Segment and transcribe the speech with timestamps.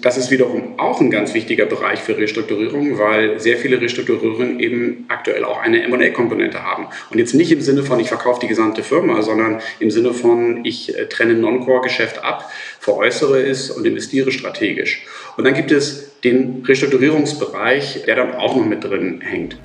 [0.00, 5.06] Das ist wiederum auch ein ganz wichtiger Bereich für Restrukturierung, weil sehr viele Restrukturierungen eben
[5.08, 6.86] aktuell auch eine M&A-Komponente haben.
[7.10, 10.64] Und jetzt nicht im Sinne von, ich verkaufe die gesamte Firma, sondern im Sinne von,
[10.64, 12.48] ich äh, trenne Non-Core-Geschäft ab,
[12.78, 15.04] veräußere es und investiere strategisch.
[15.36, 19.56] Und dann gibt es den Restrukturierungsbereich, der dann auch noch mit drin hängt.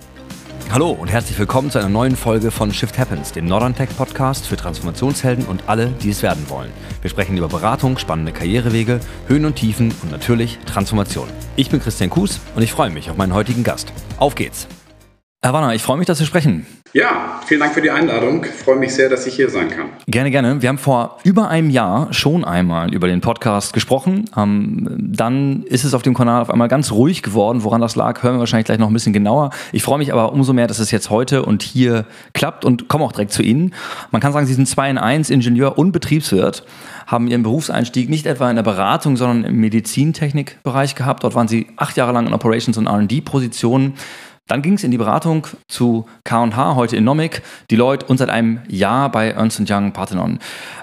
[0.73, 4.47] Hallo und herzlich willkommen zu einer neuen Folge von Shift Happens, dem Northern Tech Podcast
[4.47, 6.71] für Transformationshelden und alle, die es werden wollen.
[6.99, 11.29] Wir sprechen über Beratung, spannende Karrierewege, Höhen und Tiefen und natürlich Transformation.
[11.57, 13.93] Ich bin Christian Kues und ich freue mich auf meinen heutigen Gast.
[14.17, 14.67] Auf geht's!
[15.45, 16.65] Herr Wanner, ich freue mich, dass Sie sprechen.
[16.93, 18.45] Ja, vielen Dank für die Einladung.
[18.45, 19.87] Ich freue mich sehr, dass ich hier sein kann.
[20.07, 20.61] Gerne, gerne.
[20.61, 24.23] Wir haben vor über einem Jahr schon einmal über den Podcast gesprochen.
[24.37, 27.65] Ähm, dann ist es auf dem Kanal auf einmal ganz ruhig geworden.
[27.65, 29.49] Woran das lag, hören wir wahrscheinlich gleich noch ein bisschen genauer.
[29.73, 33.03] Ich freue mich aber umso mehr, dass es jetzt heute und hier klappt und komme
[33.03, 33.73] auch direkt zu Ihnen.
[34.11, 36.63] Man kann sagen, Sie sind 2 in 1 Ingenieur und Betriebswirt
[37.05, 41.25] haben ihren Berufseinstieg nicht etwa in der Beratung, sondern im Medizintechnikbereich gehabt.
[41.25, 43.95] Dort waren sie acht Jahre lang in Operations- und R&D-Positionen,
[44.47, 47.41] dann ging es in die Beratung zu K&H, heute in Nomic,
[47.71, 50.39] Deloitte und seit einem Jahr bei Ernst Young Parthenon.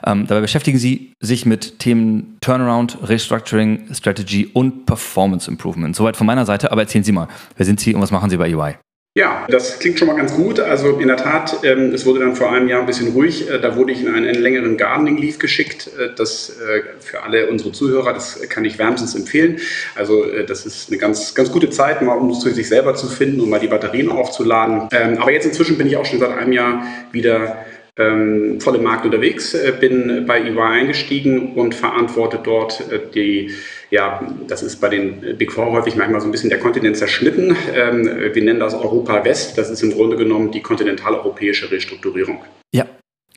[0.06, 5.94] Ähm, dabei beschäftigen Sie sich mit Themen Turnaround, Restructuring, Strategy und Performance Improvement.
[5.94, 8.36] Soweit von meiner Seite, aber erzählen Sie mal, wer sind Sie und was machen Sie
[8.36, 8.76] bei EY?
[9.20, 10.60] Ja, das klingt schon mal ganz gut.
[10.60, 13.50] Also in der Tat, ähm, es wurde dann vor einem Jahr ein bisschen ruhig.
[13.50, 15.90] Äh, da wurde ich in einen, einen längeren Gardening Leave geschickt.
[15.98, 19.60] Äh, das äh, für alle unsere Zuhörer, das kann ich wärmstens empfehlen.
[19.94, 23.42] Also äh, das ist eine ganz, ganz gute Zeit, mal um sich selber zu finden
[23.42, 24.88] und mal die Batterien aufzuladen.
[24.90, 27.58] Ähm, aber jetzt inzwischen bin ich auch schon seit einem Jahr wieder
[28.00, 33.52] ähm, voll im Markt unterwegs, äh, bin bei EY eingestiegen und verantworte dort äh, die
[33.90, 37.56] ja, das ist bei den Big Four häufig manchmal so ein bisschen der Kontinent zerschnitten.
[37.74, 39.58] Ähm, wir nennen das Europa West.
[39.58, 42.40] Das ist im Grunde genommen die kontinentaleuropäische Restrukturierung.
[42.72, 42.86] Ja,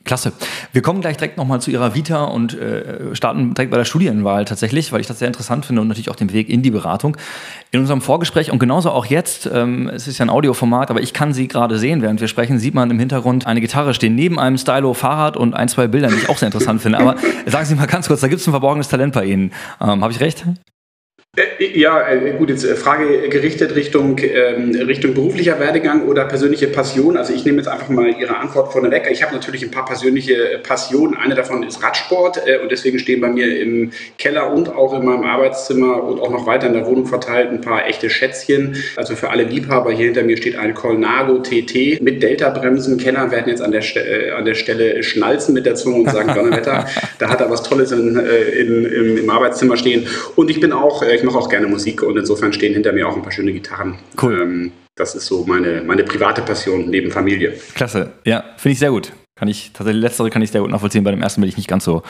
[0.04, 0.32] Klasse.
[0.72, 4.44] Wir kommen gleich direkt nochmal zu Ihrer Vita und äh, starten direkt bei der Studienwahl
[4.44, 7.16] tatsächlich, weil ich das sehr interessant finde und natürlich auch den Weg in die Beratung.
[7.70, 11.14] In unserem Vorgespräch und genauso auch jetzt, ähm, es ist ja ein Audioformat, aber ich
[11.14, 14.38] kann Sie gerade sehen, während wir sprechen, sieht man im Hintergrund eine Gitarre stehen, neben
[14.38, 16.98] einem Stylo-Fahrrad und ein, zwei Bildern, die ich auch sehr interessant finde.
[16.98, 17.16] Aber
[17.46, 19.52] sagen Sie mal ganz kurz, da gibt es ein verborgenes Talent bei Ihnen.
[19.80, 20.44] Ähm, Habe ich recht?
[21.36, 26.68] Äh, ja, äh, gut, jetzt äh, Frage gerichtet Richtung, ähm, Richtung beruflicher Werdegang oder persönliche
[26.68, 27.16] Passion.
[27.16, 29.08] Also ich nehme jetzt einfach mal Ihre Antwort vorneweg.
[29.10, 31.16] Ich habe natürlich ein paar persönliche Passionen.
[31.16, 35.04] Eine davon ist Radsport äh, und deswegen stehen bei mir im Keller und auch in
[35.04, 38.76] meinem Arbeitszimmer und auch noch weiter in der Wohnung verteilt ein paar echte Schätzchen.
[38.94, 42.96] Also für alle Liebhaber, hier hinter mir steht ein Colnago TT mit Delta-Bremsen.
[42.98, 46.32] Kenner werden jetzt an der, äh, an der Stelle schnalzen mit der Zunge und sagen,
[46.32, 46.86] Donnerwetter,
[47.18, 50.06] da hat er was Tolles in, in, im, im, Arbeitszimmer stehen.
[50.36, 53.16] Und ich bin auch, ich mache auch gerne Musik und insofern stehen hinter mir auch
[53.16, 53.98] ein paar schöne Gitarren.
[54.20, 54.40] Cool.
[54.42, 57.54] Ähm, das ist so meine, meine private Passion neben Familie.
[57.74, 59.12] Klasse, ja, finde ich sehr gut.
[59.36, 61.02] Kann ich, tatsächlich, letztere kann ich sehr gut nachvollziehen.
[61.02, 62.02] Bei dem ersten bin ich nicht ganz so,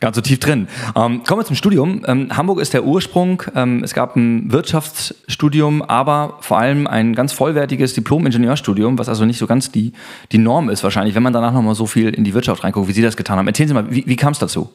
[0.00, 0.68] ganz so tief drin.
[0.96, 2.02] Ähm, kommen wir zum Studium.
[2.08, 3.42] Ähm, Hamburg ist der Ursprung.
[3.54, 9.38] Ähm, es gab ein Wirtschaftsstudium, aber vor allem ein ganz vollwertiges Diplom-Ingenieurstudium, was also nicht
[9.38, 9.92] so ganz die,
[10.32, 12.92] die Norm ist wahrscheinlich, wenn man danach nochmal so viel in die Wirtschaft reinguckt, wie
[12.92, 13.46] Sie das getan haben.
[13.46, 14.70] Erzählen Sie mal, wie, wie kam es dazu?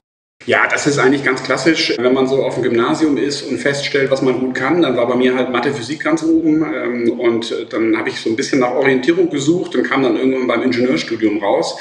[0.48, 1.94] Ja, das ist eigentlich ganz klassisch.
[2.00, 5.08] Wenn man so auf dem Gymnasium ist und feststellt, was man gut kann, dann war
[5.08, 6.66] bei mir halt Mathe, Physik ganz oben.
[6.66, 10.48] Ähm, und dann habe ich so ein bisschen nach Orientierung gesucht und kam dann irgendwann
[10.48, 11.78] beim Ingenieurstudium raus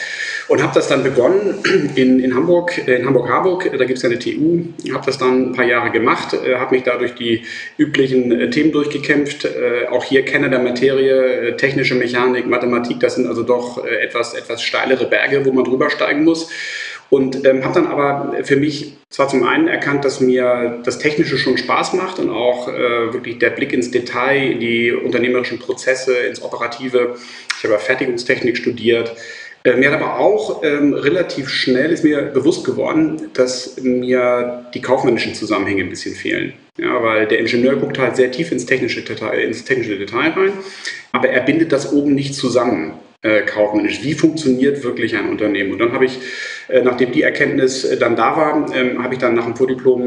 [0.48, 1.54] und habe das dann begonnen
[1.94, 3.70] in, in Hamburg, äh, in Hamburg-Harburg.
[3.78, 4.64] Da gibt es ja eine TU.
[4.92, 7.44] Habe das dann ein paar Jahre gemacht, äh, habe mich da durch die
[7.78, 9.48] üblichen äh, Themen durchgekämpft.
[9.90, 15.06] Auch hier Kenner der Materie, technische Mechanik, Mathematik, das sind also doch etwas, etwas steilere
[15.06, 16.50] Berge, wo man drüber steigen muss.
[17.10, 21.36] Und ähm, habe dann aber für mich zwar zum einen erkannt, dass mir das Technische
[21.36, 26.14] schon Spaß macht und auch äh, wirklich der Blick ins Detail, in die unternehmerischen Prozesse,
[26.14, 27.16] ins Operative.
[27.58, 29.16] Ich habe Fertigungstechnik studiert.
[29.64, 34.80] Äh, mir hat aber auch ähm, relativ schnell ist mir bewusst geworden, dass mir die
[34.80, 36.52] kaufmännischen Zusammenhänge ein bisschen fehlen.
[36.78, 40.52] Ja, weil der Ingenieur guckt halt sehr tief ins technische, Detail, ins technische Detail rein,
[41.12, 44.02] aber er bindet das oben nicht zusammen äh, kaufmännisch.
[44.02, 45.72] Wie funktioniert wirklich ein Unternehmen?
[45.72, 46.18] Und dann habe ich,
[46.68, 50.00] äh, nachdem die Erkenntnis äh, dann da war, ähm, habe ich dann nach dem Vordiplom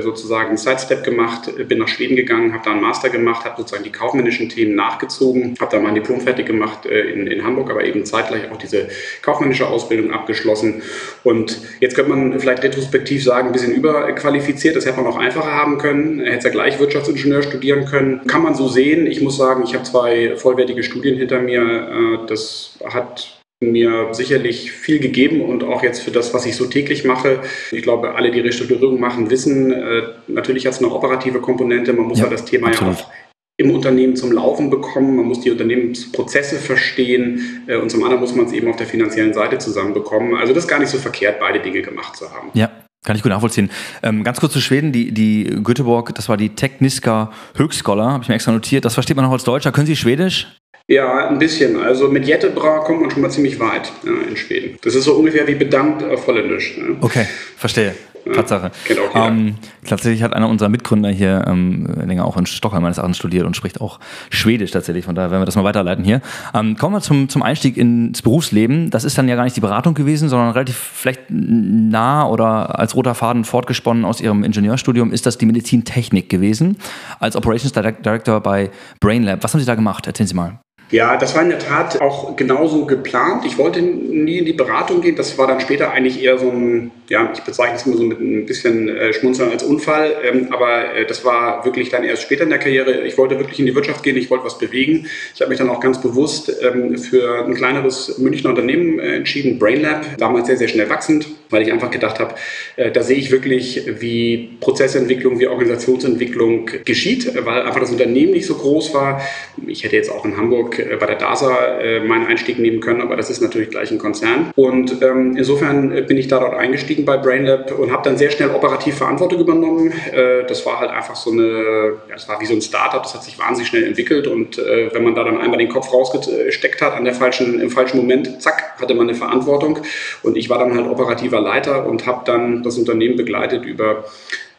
[0.00, 3.82] sozusagen einen Sidestep gemacht, bin nach Schweden gegangen, habe da einen Master gemacht, habe sozusagen
[3.82, 8.04] die kaufmännischen Themen nachgezogen, habe dann mein Diplom fertig gemacht in, in Hamburg, aber eben
[8.04, 8.88] zeitgleich auch diese
[9.22, 10.82] kaufmännische Ausbildung abgeschlossen.
[11.24, 15.52] Und jetzt könnte man vielleicht retrospektiv sagen, ein bisschen überqualifiziert, das hätte man auch einfacher
[15.52, 18.26] haben können, hätte ja gleich Wirtschaftsingenieur studieren können.
[18.26, 19.06] Kann man so sehen.
[19.06, 25.00] Ich muss sagen, ich habe zwei vollwertige Studien hinter mir das hat mir sicherlich viel
[25.00, 27.40] gegeben und auch jetzt für das, was ich so täglich mache.
[27.72, 31.92] Ich glaube, alle, die Restrukturierung machen, wissen, äh, natürlich hat es eine operative Komponente.
[31.92, 32.98] Man muss ja, ja das Thema absolut.
[32.98, 33.12] ja auch
[33.60, 35.16] im Unternehmen zum Laufen bekommen.
[35.16, 38.86] Man muss die Unternehmensprozesse verstehen äh, und zum anderen muss man es eben auf der
[38.86, 40.34] finanziellen Seite zusammenbekommen.
[40.34, 42.48] Also das ist gar nicht so verkehrt, beide Dinge gemacht zu haben.
[42.54, 42.70] Ja,
[43.04, 43.70] Kann ich gut nachvollziehen.
[44.02, 48.30] Ähm, ganz kurz zu Schweden, die, die Göteborg, das war die Tekniska Högskola, habe ich
[48.30, 48.86] mir extra notiert.
[48.86, 49.72] Das versteht man auch als Deutscher.
[49.72, 50.48] Können Sie Schwedisch?
[50.90, 51.80] Ja, ein bisschen.
[51.80, 54.76] Also mit Jettebra kommt man schon mal ziemlich weit ja, in Schweden.
[54.82, 56.76] Das ist so ungefähr wie bedankt auf Holländisch.
[56.76, 56.96] Ja.
[57.00, 57.26] Okay,
[57.56, 57.94] verstehe.
[58.34, 58.72] Tatsache.
[59.14, 59.54] Ja, ähm,
[59.86, 63.56] tatsächlich hat einer unserer Mitgründer hier ähm, länger auch in Stockholm meines Erachtens studiert und
[63.56, 64.00] spricht auch
[64.30, 65.04] Schwedisch tatsächlich.
[65.04, 66.20] Von daher werden wir das mal weiterleiten hier.
[66.54, 68.90] Ähm, kommen wir zum, zum Einstieg ins Berufsleben.
[68.90, 72.96] Das ist dann ja gar nicht die Beratung gewesen, sondern relativ vielleicht nah oder als
[72.96, 76.76] roter Faden fortgesponnen aus Ihrem Ingenieurstudium ist das die Medizintechnik gewesen.
[77.20, 78.70] Als Operations Director bei
[79.00, 79.42] BrainLab.
[79.42, 80.06] Was haben Sie da gemacht?
[80.06, 80.58] Erzählen Sie mal.
[80.90, 83.44] Ja, das war in der Tat auch genauso geplant.
[83.44, 85.14] Ich wollte nie in die Beratung gehen.
[85.14, 88.20] Das war dann später eigentlich eher so ein, ja, ich bezeichne es immer so mit
[88.20, 90.16] ein bisschen äh, Schmunzeln als Unfall.
[90.24, 93.02] Ähm, aber äh, das war wirklich dann erst später in der Karriere.
[93.02, 94.16] Ich wollte wirklich in die Wirtschaft gehen.
[94.16, 95.06] Ich wollte was bewegen.
[95.32, 99.60] Ich habe mich dann auch ganz bewusst ähm, für ein kleineres Münchner Unternehmen äh, entschieden,
[99.60, 100.18] BrainLab.
[100.18, 102.34] Damals sehr, sehr schnell wachsend, weil ich einfach gedacht habe,
[102.74, 108.46] äh, da sehe ich wirklich, wie Prozessentwicklung, wie Organisationsentwicklung geschieht, weil einfach das Unternehmen nicht
[108.46, 109.20] so groß war.
[109.68, 113.16] Ich hätte jetzt auch in Hamburg bei der DASA äh, meinen Einstieg nehmen können, aber
[113.16, 114.50] das ist natürlich gleich ein Konzern.
[114.56, 118.50] Und ähm, insofern bin ich da dort eingestiegen bei BrainLab und habe dann sehr schnell
[118.50, 119.92] operativ Verantwortung übernommen.
[120.12, 123.14] Äh, das war halt einfach so eine, ja, das war wie so ein Startup, das
[123.14, 126.82] hat sich wahnsinnig schnell entwickelt und äh, wenn man da dann einmal den Kopf rausgesteckt
[126.82, 129.78] hat an der falschen, im falschen Moment, zack, hatte man eine Verantwortung
[130.22, 134.04] und ich war dann halt operativer Leiter und habe dann das Unternehmen begleitet über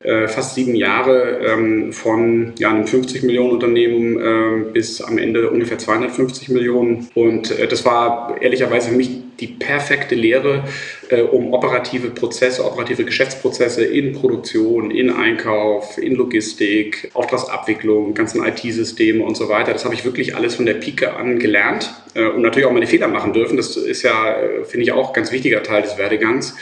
[0.04, 5.50] äh, fast sieben Jahre ähm, von ja, einem 50 Millionen Unternehmen äh, bis am Ende
[5.50, 7.10] ungefähr 250 Millionen.
[7.14, 9.10] Und äh, das war ehrlicherweise für mich
[9.40, 10.64] die perfekte Lehre,
[11.10, 19.24] äh, um operative Prozesse, operative Geschäftsprozesse in Produktion, in Einkauf, in Logistik, Auftragsabwicklung, ganzen IT-Systeme
[19.24, 19.74] und so weiter.
[19.74, 22.88] Das habe ich wirklich alles von der Pike an gelernt äh, und natürlich auch meine
[22.88, 23.58] Fehler machen dürfen.
[23.58, 26.56] Das ist ja, äh, finde ich, auch ein ganz wichtiger Teil des Werdegangs.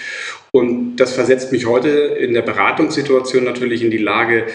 [0.52, 4.48] Und das versetzt mich heute in der Beratungssituation natürlich in die Lage,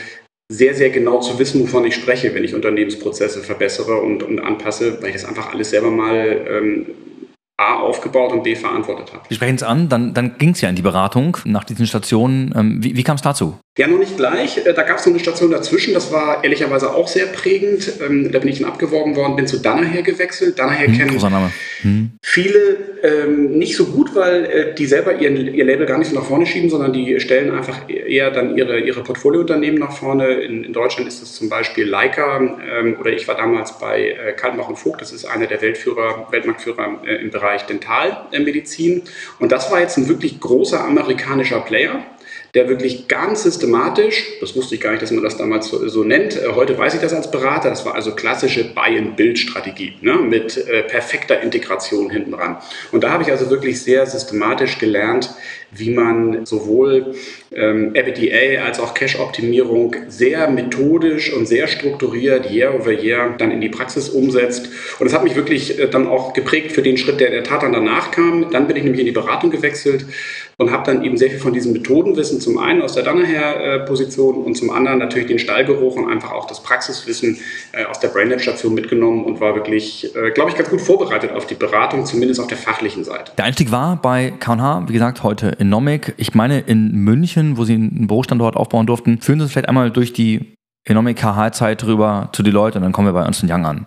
[0.52, 5.00] sehr, sehr genau zu wissen, wovon ich spreche, wenn ich Unternehmensprozesse verbessere und, und anpasse,
[5.00, 6.86] weil ich das einfach alles selber mal ähm,
[7.56, 9.24] A aufgebaut und B verantwortet habe.
[9.28, 12.52] Sie sprechen es an, dann, dann ging es ja in die Beratung nach diesen Stationen.
[12.56, 13.58] Ähm, wie, wie kam es dazu?
[13.76, 14.64] Ja, noch nicht gleich.
[14.64, 15.94] Äh, da gab es noch eine Station dazwischen.
[15.94, 17.94] Das war ehrlicherweise auch sehr prägend.
[18.00, 20.60] Ähm, da bin ich dann abgeworben worden, bin zu Danaher gewechselt.
[20.60, 21.10] Danaher hm, kennen
[21.80, 22.10] hm.
[22.22, 26.14] viele ähm, nicht so gut, weil äh, die selber ihr, ihr Label gar nicht so
[26.14, 30.34] nach vorne schieben, sondern die stellen einfach eher dann ihre, ihre Portfoliounternehmen nach vorne.
[30.34, 34.32] In, in Deutschland ist es zum Beispiel Leica ähm, oder ich war damals bei äh,
[34.34, 35.00] Kaltenbach und Vogt.
[35.00, 39.02] Das ist einer der Weltführer, Weltmarktführer äh, im Bereich Dentalmedizin.
[39.40, 42.04] Und das war jetzt ein wirklich großer amerikanischer Player
[42.54, 46.04] der wirklich ganz systematisch, das wusste ich gar nicht, dass man das damals so, so
[46.04, 50.56] nennt, äh, heute weiß ich das als Berater, das war also klassische Buy-and-Build-Strategie ne, mit
[50.56, 52.58] äh, perfekter Integration hinten dran.
[52.92, 55.30] Und da habe ich also wirklich sehr systematisch gelernt,
[55.76, 57.14] wie man sowohl
[57.52, 63.60] ähm, EBITDA als auch Cash-Optimierung sehr methodisch und sehr strukturiert year over year dann in
[63.60, 64.68] die Praxis umsetzt.
[64.98, 67.44] Und das hat mich wirklich äh, dann auch geprägt für den Schritt, der in der
[67.44, 68.50] Tat dann danach kam.
[68.50, 70.06] Dann bin ich nämlich in die Beratung gewechselt
[70.56, 74.56] und habe dann eben sehr viel von diesem Methodenwissen zum einen aus der Dannerher-Position und
[74.56, 77.38] zum anderen natürlich den Stallgeruch und einfach auch das Praxiswissen
[77.72, 81.46] äh, aus der Brainlab-Station mitgenommen und war wirklich, äh, glaube ich, ganz gut vorbereitet auf
[81.46, 83.32] die Beratung, zumindest auf der fachlichen Seite.
[83.36, 86.14] Der Einstieg war bei KH, wie gesagt, heute in Enomic.
[86.18, 89.20] Ich meine in München, wo Sie einen Bürostandort aufbauen durften.
[89.20, 93.08] Führen Sie uns vielleicht einmal durch die Enomic KH-Zeit rüber zu Deloitte und dann kommen
[93.08, 93.86] wir bei Ernst Young an.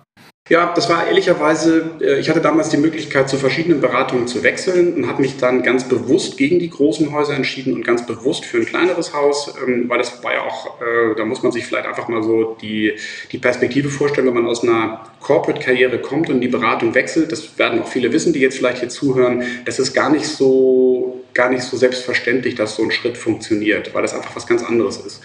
[0.50, 4.94] Ja, das war ehrlicherweise, äh, ich hatte damals die Möglichkeit, zu verschiedenen Beratungen zu wechseln
[4.94, 8.58] und habe mich dann ganz bewusst gegen die großen Häuser entschieden und ganz bewusst für
[8.58, 11.86] ein kleineres Haus, ähm, weil das war ja auch, äh, da muss man sich vielleicht
[11.86, 12.94] einfach mal so die,
[13.34, 17.34] die Perspektive vorstellen, wenn man aus einer Corporate-Karriere kommt und die Beratung wechselt.
[17.34, 19.44] Das werden auch viele wissen, die jetzt vielleicht hier zuhören.
[19.66, 24.01] Das ist gar nicht so, gar nicht so selbstverständlich, dass so ein Schritt funktioniert, weil
[24.01, 25.22] das einfach was ganz anderes ist.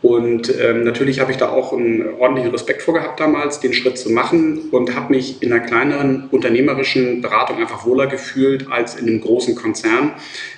[0.00, 3.98] Und ähm, natürlich habe ich da auch einen ordentlichen Respekt vor gehabt damals, den Schritt
[3.98, 9.08] zu machen und habe mich in einer kleineren unternehmerischen Beratung einfach wohler gefühlt als in
[9.08, 10.12] einem großen Konzern,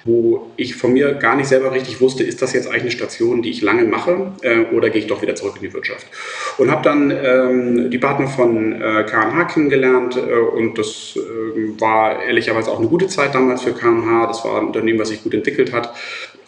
[0.05, 3.41] wo ich von mir gar nicht selber richtig wusste, ist das jetzt eigentlich eine Station,
[3.41, 6.07] die ich lange mache äh, oder gehe ich doch wieder zurück in die Wirtschaft.
[6.59, 12.23] Und habe dann ähm, die Partner von äh, KMH kennengelernt äh, und das äh, war
[12.23, 14.27] ehrlicherweise auch eine gute Zeit damals für KMH.
[14.27, 15.95] Das war ein Unternehmen, was sich gut entwickelt hat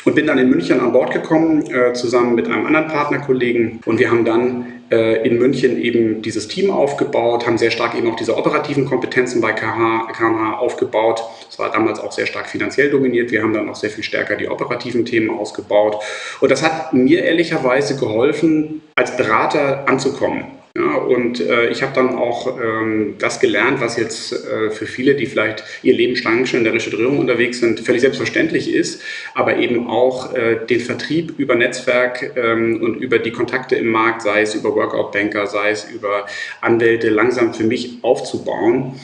[0.05, 3.81] und bin dann in München an Bord gekommen, äh, zusammen mit einem anderen Partnerkollegen.
[3.85, 8.11] Und wir haben dann äh, in München eben dieses Team aufgebaut, haben sehr stark eben
[8.11, 11.23] auch diese operativen Kompetenzen bei KH, KMH aufgebaut.
[11.47, 13.31] Das war damals auch sehr stark finanziell dominiert.
[13.31, 15.97] Wir haben dann auch sehr viel stärker die operativen Themen ausgebaut.
[16.41, 22.15] Und das hat mir ehrlicherweise geholfen, als Berater anzukommen Ja, und äh, ich habe dann
[22.15, 26.61] auch ähm, das gelernt, was jetzt äh, für viele, die vielleicht ihr Leben lang schon
[26.61, 29.03] in der Restrukturierung unterwegs sind, völlig selbstverständlich ist,
[29.35, 34.23] aber eben auch äh, den Vertrieb über Netzwerk ähm, und über die Kontakte im Markt,
[34.23, 36.27] sei es über Workout-Banker, sei es über
[36.63, 38.99] Anwälte, langsam für mich aufzubauen.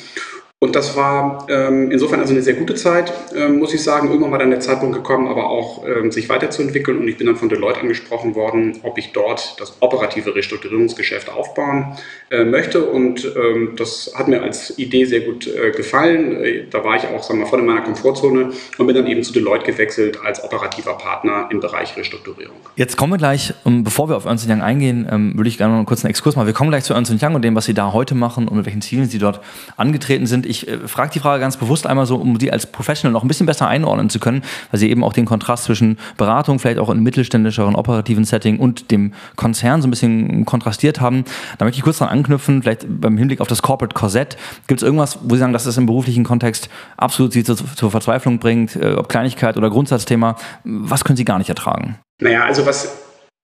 [0.61, 4.09] Und das war ähm, insofern also eine sehr gute Zeit, ähm, muss ich sagen.
[4.09, 6.99] Irgendwann war dann der Zeitpunkt gekommen, aber auch ähm, sich weiterzuentwickeln.
[6.99, 11.97] Und ich bin dann von Deloitte angesprochen worden, ob ich dort das operative Restrukturierungsgeschäft aufbauen
[12.33, 12.85] äh, möchte.
[12.85, 16.43] Und ähm, das hat mir als Idee sehr gut äh, gefallen.
[16.43, 19.23] Äh, da war ich auch sagen wir, voll in meiner Komfortzone und bin dann eben
[19.23, 22.57] zu Deloitte gewechselt als operativer Partner im Bereich Restrukturierung.
[22.75, 25.75] Jetzt kommen wir gleich, um, bevor wir auf Ernst Young eingehen, ähm, würde ich gerne
[25.75, 26.47] noch einen kurzen Exkurs machen.
[26.47, 28.67] Wir kommen gleich zu Ernst Young und dem, was Sie da heute machen und mit
[28.67, 29.41] welchen Zielen Sie dort
[29.77, 33.13] angetreten sind ich äh, frage die Frage ganz bewusst einmal so, um sie als Professional
[33.13, 36.59] noch ein bisschen besser einordnen zu können, weil sie eben auch den Kontrast zwischen Beratung,
[36.59, 41.25] vielleicht auch in mittelständischeren operativen Setting und dem Konzern so ein bisschen kontrastiert haben.
[41.59, 44.37] Da möchte ich kurz dran anknüpfen, vielleicht beim Hinblick auf das Corporate Korsett.
[44.67, 47.91] Gibt es irgendwas, wo Sie sagen, dass das im beruflichen Kontext absolut Sie zur, zur
[47.91, 50.37] Verzweiflung bringt, äh, ob Kleinigkeit oder Grundsatzthema?
[50.65, 51.99] Was können Sie gar nicht ertragen?
[52.21, 52.99] Naja, also was,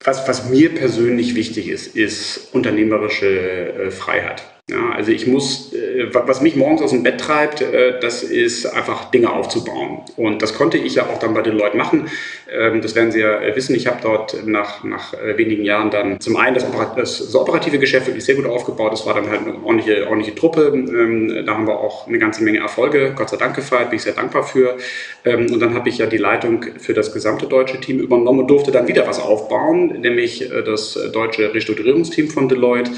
[0.04, 4.53] was, was mir persönlich wichtig ist, ist unternehmerische äh, Freiheit.
[4.70, 8.64] Ja, also ich muss, äh, was mich morgens aus dem Bett treibt, äh, das ist
[8.64, 9.98] einfach Dinge aufzubauen.
[10.16, 12.08] Und das konnte ich ja auch dann bei den Leuten machen.
[12.50, 13.74] Ähm, das werden Sie ja äh, wissen.
[13.76, 16.64] Ich habe dort nach, nach wenigen Jahren dann zum einen das,
[16.96, 18.92] das, operative Geschäft wirklich sehr gut aufgebaut.
[18.92, 20.72] Das war dann halt eine ordentliche, ordentliche Truppe.
[20.74, 24.02] Ähm, da haben wir auch eine ganze Menge Erfolge, Gott sei Dank gefeiert, bin ich
[24.02, 24.78] sehr dankbar für.
[25.26, 28.46] Ähm, und dann habe ich ja die Leitung für das gesamte deutsche Team übernommen und
[28.48, 32.90] durfte dann wieder was aufbauen, nämlich das deutsche Restrukturierungsteam von Deloitte.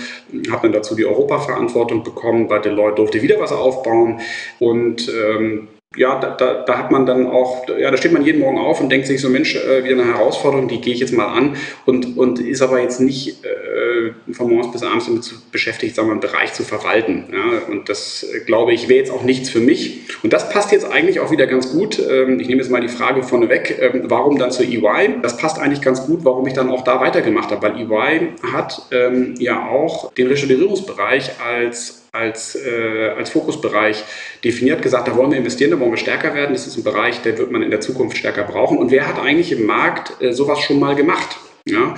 [0.51, 2.49] Habe dann dazu die Europaverantwortung Verantwortung bekommen.
[2.49, 4.21] Bei Deloitte durfte wieder was aufbauen
[4.59, 8.41] und ähm, ja, da, da, da, hat man dann auch, ja, da steht man jeden
[8.41, 11.13] Morgen auf und denkt sich so, Mensch, äh, wieder eine Herausforderung, die gehe ich jetzt
[11.13, 15.95] mal an und, und ist aber jetzt nicht äh, von morgens bis abends damit beschäftigt,
[15.95, 17.25] sagen wir, einen Bereich zu verwalten.
[17.33, 17.63] Ja?
[17.71, 20.01] Und das, äh, glaube ich, wäre jetzt auch nichts für mich.
[20.23, 21.99] Und das passt jetzt eigentlich auch wieder ganz gut.
[21.99, 25.21] Ähm, ich nehme jetzt mal die Frage vorneweg, ähm, warum dann zu EY?
[25.23, 28.83] Das passt eigentlich ganz gut, warum ich dann auch da weitergemacht habe, weil EY hat
[28.93, 34.05] ähm, ja auch den Restrukturierungsbereich als als, äh, als Fokusbereich
[34.43, 36.53] definiert, gesagt, da wollen wir investieren, da wollen wir stärker werden.
[36.53, 38.79] Das ist ein Bereich, der wird man in der Zukunft stärker brauchen.
[38.79, 41.37] Und wer hat eigentlich im Markt äh, sowas schon mal gemacht?
[41.69, 41.95] Ja?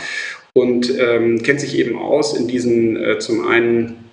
[0.53, 4.08] Und ähm, kennt sich eben aus in diesen äh, zum einen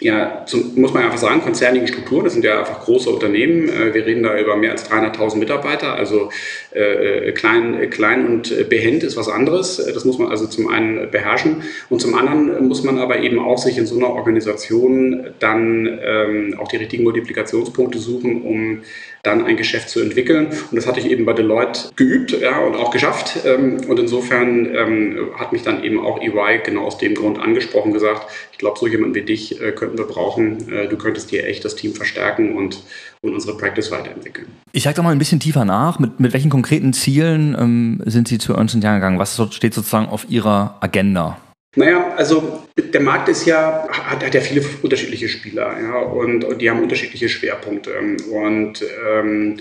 [0.00, 2.24] ja, zum, muss man einfach sagen, konzernigen Strukturen.
[2.24, 3.68] Das sind ja einfach große Unternehmen.
[3.68, 5.94] Äh, wir reden da über mehr als 300.000 Mitarbeiter.
[5.94, 6.30] Also
[6.72, 9.76] äh, klein, klein und behend ist was anderes.
[9.76, 11.62] Das muss man also zum einen beherrschen.
[11.90, 16.56] Und zum anderen muss man aber eben auch sich in so einer Organisation dann ähm,
[16.58, 18.82] auch die richtigen Multiplikationspunkte suchen, um
[19.24, 20.46] dann ein Geschäft zu entwickeln.
[20.46, 23.40] Und das hatte ich eben bei Deloitte geübt ja, und auch geschafft.
[23.44, 27.92] Ähm, und insofern ähm, hat mich dann eben auch EY genau aus dem Grund angesprochen,
[27.92, 30.72] gesagt, ich glaube, so jemand wie dich äh, könnten wir brauchen.
[30.72, 32.82] Äh, du könntest hier echt das Team verstärken und,
[33.20, 34.46] und unsere Practice weiterentwickeln.
[34.72, 35.98] Ich sage doch mal ein bisschen tiefer nach.
[35.98, 39.18] Mit, mit welchen konkreten Zielen ähm, sind Sie zu Ernst Young gegangen?
[39.18, 41.38] Was steht sozusagen auf Ihrer Agenda?
[41.76, 46.62] Naja, also der Markt ist ja, hat, hat ja viele unterschiedliche Spieler ja, und, und
[46.62, 47.90] die haben unterschiedliche Schwerpunkte.
[48.32, 49.58] Und ähm,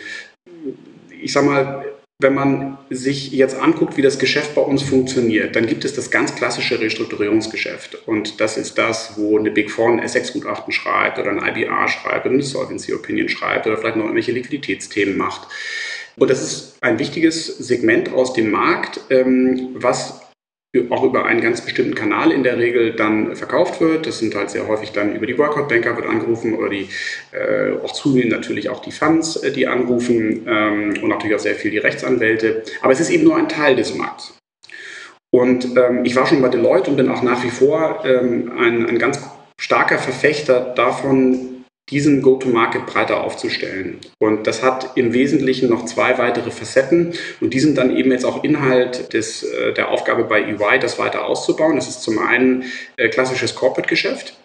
[1.22, 1.84] ich sag mal,
[2.24, 6.10] wenn man sich jetzt anguckt, wie das Geschäft bei uns funktioniert, dann gibt es das
[6.10, 8.08] ganz klassische Restrukturierungsgeschäft.
[8.08, 12.25] Und das ist das, wo eine Big Four ein Essex-Gutachten schreibt oder ein IBA schreibt
[12.25, 15.48] oder eine Solvency Opinion schreibt oder vielleicht noch irgendwelche Liquiditätsthemen macht.
[16.15, 20.23] Und das ist ein wichtiges Segment aus dem Markt, ähm, was
[20.89, 24.08] auch über einen ganz bestimmten Kanal in der Regel dann verkauft wird.
[24.08, 26.89] Das sind halt sehr häufig dann über die Workout-Banker wird angerufen oder die
[27.32, 31.56] äh, auch zunehmend natürlich auch die Funds, äh, die anrufen ähm, und natürlich auch sehr
[31.56, 32.63] viel die Rechtsanwälte.
[32.82, 34.36] Aber es ist eben nur ein Teil des Markts.
[35.32, 38.88] Und ähm, ich war schon bei Deloitte und bin auch nach wie vor ähm, ein,
[38.88, 39.20] ein ganz
[39.60, 41.52] starker Verfechter davon,
[41.90, 44.00] diesen Go-to-Market breiter aufzustellen.
[44.20, 48.25] Und das hat im Wesentlichen noch zwei weitere Facetten und die sind dann eben jetzt
[48.25, 51.75] auch Inhalt des, äh, der Aufgabe bei EY, das weiter auszubauen.
[51.75, 52.63] Das ist zum einen
[52.96, 54.38] äh, klassisches Corporate-Geschäft.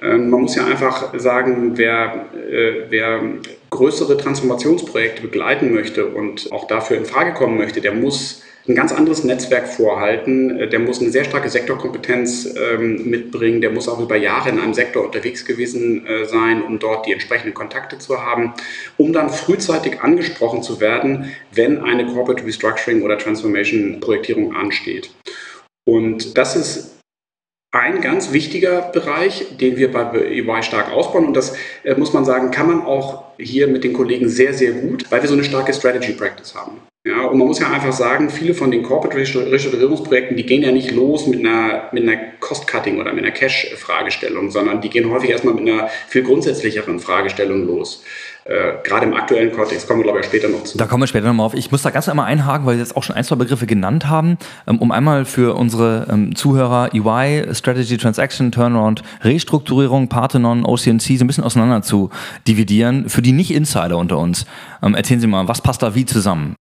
[0.00, 3.22] Ähm, man muss ja einfach sagen, wer, äh, wer
[3.70, 8.92] größere Transformationsprojekte begleiten möchte und auch dafür in Frage kommen möchte, der muss ein ganz
[8.92, 10.58] anderes Netzwerk vorhalten.
[10.58, 13.60] Äh, der muss eine sehr starke Sektorkompetenz ähm, mitbringen.
[13.60, 17.12] Der muss auch über Jahre in einem Sektor unterwegs gewesen äh, sein, um dort die
[17.12, 18.54] entsprechenden Kontakte zu haben,
[18.96, 25.10] um dann frühzeitig angesprochen zu werden, wenn eine Corporate Restructuring oder Transformation Projektierung ansteht.
[25.86, 26.94] Und das ist
[27.70, 31.26] ein ganz wichtiger Bereich, den wir bei EY stark ausbauen.
[31.26, 34.72] Und das äh, muss man sagen, kann man auch hier mit den Kollegen sehr, sehr
[34.72, 36.80] gut, weil wir so eine starke Strategy Practice haben.
[37.06, 40.72] Ja, und man muss ja einfach sagen, viele von den Corporate Restrukturierungsprojekten, die gehen ja
[40.72, 45.28] nicht los mit einer, mit einer Cost-Cutting oder mit einer Cash-Fragestellung, sondern die gehen häufig
[45.28, 48.02] erstmal mit einer viel grundsätzlicheren Fragestellung los.
[48.46, 50.78] Äh, gerade im aktuellen Kontext kommen wir, glaube ich, später noch zu.
[50.78, 51.52] Da kommen wir später nochmal auf.
[51.52, 54.08] Ich muss da ganz einmal einhaken, weil Sie jetzt auch schon ein, zwei Begriffe genannt
[54.08, 61.18] haben, ähm, um einmal für unsere ähm, Zuhörer EY, Strategy Transaction, Turnaround, Restrukturierung, Parthenon, OCNC
[61.18, 62.08] so ein bisschen auseinander zu
[62.48, 63.10] dividieren.
[63.10, 64.46] Für die Nicht-Insider unter uns,
[64.82, 66.56] ähm, erzählen Sie mal, was passt da wie zusammen?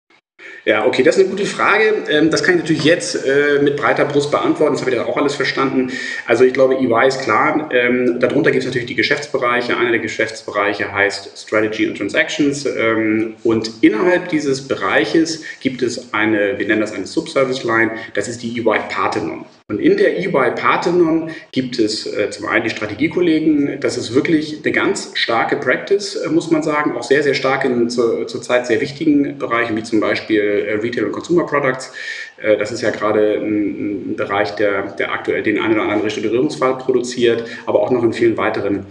[0.65, 1.93] Ja, okay, das ist eine gute Frage.
[2.09, 4.73] Ähm, das kann ich natürlich jetzt äh, mit breiter Brust beantworten.
[4.73, 5.91] Das habe ich ja auch alles verstanden.
[6.25, 7.69] Also ich glaube, EY ist klar.
[7.73, 9.75] Ähm, darunter gibt es natürlich die Geschäftsbereiche.
[9.75, 12.65] Einer der Geschäftsbereiche heißt Strategy and Transactions.
[12.65, 18.29] Ähm, und innerhalb dieses Bereiches gibt es eine, wir nennen das eine Subservice Line, das
[18.29, 19.45] ist die EY Parthenon.
[19.67, 23.79] Und in der EY Parthenon gibt es äh, zum einen die Strategiekollegen.
[23.79, 26.95] Das ist wirklich eine ganz starke Practice, äh, muss man sagen.
[26.97, 31.05] Auch sehr, sehr stark in zur, zurzeit sehr wichtigen Bereichen, wie zum Beispiel äh, Retail
[31.05, 31.93] und Consumer Products.
[32.41, 36.01] Äh, das ist ja gerade ein, ein Bereich, der, der aktuell den einen oder anderen
[36.01, 38.85] Restrukturierungsfall produziert, aber auch noch in vielen weiteren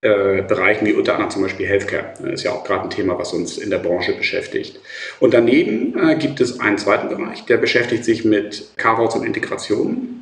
[0.00, 2.14] äh, Bereichen wie unter anderem zum Beispiel Healthcare.
[2.22, 4.78] Das ist ja auch gerade ein Thema, was uns in der Branche beschäftigt.
[5.18, 10.17] Und daneben äh, gibt es einen zweiten Bereich, der beschäftigt sich mit Carve-outs und Integrationen.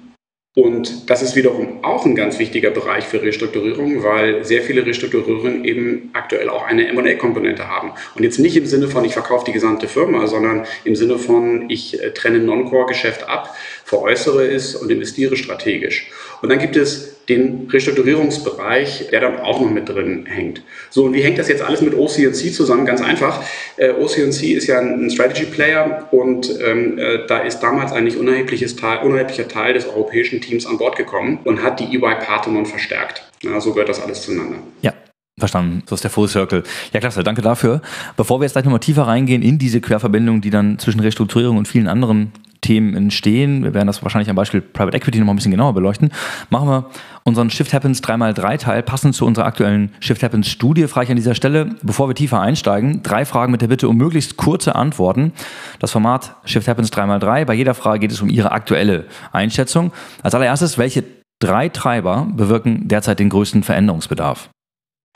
[0.58, 5.66] Und das ist wiederum auch ein ganz wichtiger Bereich für Restrukturierung, weil sehr viele Restrukturierungen
[5.66, 7.92] eben aktuell auch eine M&A-Komponente haben.
[8.14, 11.68] Und jetzt nicht im Sinne von, ich verkaufe die gesamte Firma, sondern im Sinne von,
[11.68, 16.10] ich äh, trenne Non-Core-Geschäft ab, veräußere es und investiere strategisch.
[16.40, 20.62] Und dann gibt es den Restrukturierungsbereich, der dann auch noch mit drin hängt.
[20.90, 22.86] So, und wie hängt das jetzt alles mit OCNC zusammen?
[22.86, 23.42] Ganz einfach.
[23.76, 28.76] Äh, OCNC ist ja ein, Strategy Player und ähm, äh, da ist damals ein unerhebliches
[28.76, 33.24] Teil, unerheblicher Teil des europäischen Teams an Bord gekommen und hat die EY Parthenon verstärkt.
[33.42, 34.58] Ja, so gehört das alles zueinander.
[34.82, 34.92] Ja.
[35.38, 35.82] Verstanden.
[35.86, 36.62] So ist der Full Circle.
[36.94, 37.22] Ja, klasse.
[37.22, 37.82] Danke dafür.
[38.16, 41.68] Bevor wir jetzt gleich nochmal tiefer reingehen in diese Querverbindung, die dann zwischen Restrukturierung und
[41.68, 45.50] vielen anderen Themen entstehen, wir werden das wahrscheinlich am Beispiel Private Equity noch ein bisschen
[45.50, 46.10] genauer beleuchten,
[46.50, 46.90] machen wir
[47.24, 50.86] unseren Shift Happens 3x3 Teil passend zu unserer aktuellen Shift Happens Studie.
[50.86, 53.96] Frage ich an dieser Stelle, bevor wir tiefer einsteigen, drei Fragen mit der Bitte um
[53.96, 55.32] möglichst kurze Antworten.
[55.80, 57.44] Das Format Shift Happens 3x3.
[57.44, 59.92] Bei jeder Frage geht es um Ihre aktuelle Einschätzung.
[60.22, 61.04] Als allererstes, welche
[61.40, 64.48] drei Treiber bewirken derzeit den größten Veränderungsbedarf?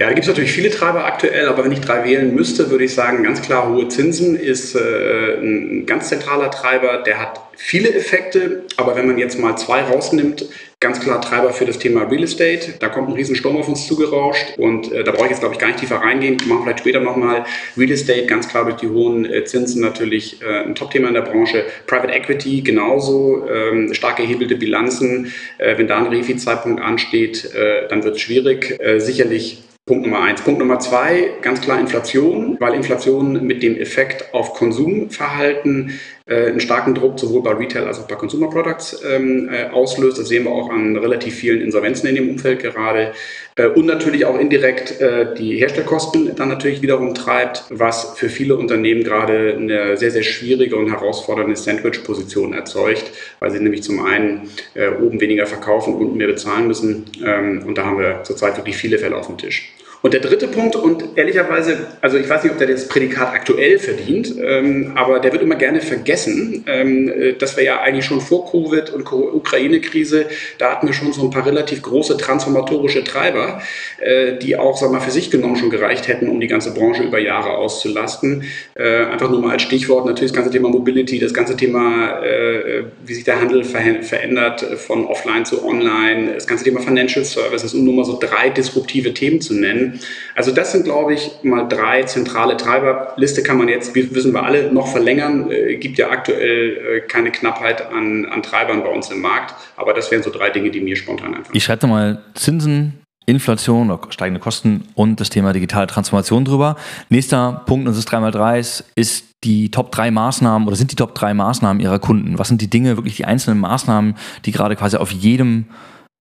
[0.01, 2.85] Ja, da gibt es natürlich viele Treiber aktuell, aber wenn ich drei wählen müsste, würde
[2.85, 7.03] ich sagen, ganz klar, hohe Zinsen ist äh, ein ganz zentraler Treiber.
[7.05, 10.47] Der hat viele Effekte, aber wenn man jetzt mal zwei rausnimmt,
[10.81, 12.77] ganz klar Treiber für das Thema Real Estate.
[12.79, 15.61] Da kommt ein Riesensturm auf uns zugerauscht und äh, da brauche ich jetzt, glaube ich,
[15.61, 16.41] gar nicht tiefer reingehen.
[16.41, 17.45] Wir machen vielleicht später nochmal
[17.77, 21.21] Real Estate, ganz klar durch die hohen äh, Zinsen natürlich äh, ein Top-Thema in der
[21.21, 21.67] Branche.
[21.87, 25.31] Private Equity genauso, ähm, stark erhebelte Bilanzen.
[25.59, 28.79] Äh, wenn da ein Refi-Zeitpunkt ansteht, äh, dann wird es schwierig.
[28.97, 30.41] Sicherlich Punkt Nummer eins.
[30.43, 36.61] Punkt Nummer zwei, ganz klar Inflation, weil Inflation mit dem Effekt auf Konsumverhalten äh, einen
[36.61, 40.17] starken Druck sowohl bei Retail als auch bei Consumer Products ähm, äh, auslöst.
[40.17, 43.11] Das sehen wir auch an relativ vielen Insolvenzen in dem Umfeld gerade.
[43.57, 48.57] Äh, und natürlich auch indirekt äh, die Herstellkosten dann natürlich wiederum treibt, was für viele
[48.57, 54.51] Unternehmen gerade eine sehr, sehr schwierige und herausfordernde Sandwich-Position erzeugt, weil sie nämlich zum einen
[54.75, 57.07] äh, oben weniger verkaufen, unten mehr bezahlen müssen.
[57.27, 59.73] Ähm, und da haben wir zurzeit wirklich viele Fälle auf dem Tisch.
[60.03, 63.79] Und der dritte Punkt, und ehrlicherweise, also ich weiß nicht, ob der das Prädikat aktuell
[63.79, 68.23] verdient, ähm, aber der wird immer gerne vergessen, ähm, äh, dass wir ja eigentlich schon
[68.23, 70.25] vor Covid und Ukraine-Krise,
[70.57, 73.61] da hatten wir schon so ein paar relativ große transformatorische Treiber,
[74.01, 77.03] äh, die auch, wir mal, für sich genommen schon gereicht hätten, um die ganze Branche
[77.03, 78.45] über Jahre auszulasten.
[78.75, 82.85] Äh, einfach nur mal als Stichwort natürlich das ganze Thema Mobility, das ganze Thema, äh,
[83.05, 87.75] wie sich der Handel ver verändert von offline zu online, das ganze Thema Financial Services,
[87.75, 89.90] um nur mal so drei disruptive Themen zu nennen
[90.35, 93.15] also das sind, glaube ich, mal drei zentrale Treiber.
[93.17, 95.51] Liste kann man jetzt, wissen wir alle, noch verlängern.
[95.51, 99.55] Äh, gibt ja aktuell äh, keine Knappheit an, an Treibern bei uns im Markt.
[99.77, 101.57] Aber das wären so drei Dinge, die mir spontan einfallen.
[101.57, 106.77] Ich schreibe mal Zinsen, Inflation oder steigende Kosten und das Thema digitale Transformation drüber.
[107.09, 111.81] Nächster Punkt unseres 3x3 ist die Top 3 Maßnahmen oder sind die Top 3 Maßnahmen
[111.81, 112.39] Ihrer Kunden?
[112.39, 115.67] Was sind die Dinge, wirklich die einzelnen Maßnahmen, die gerade quasi auf jedem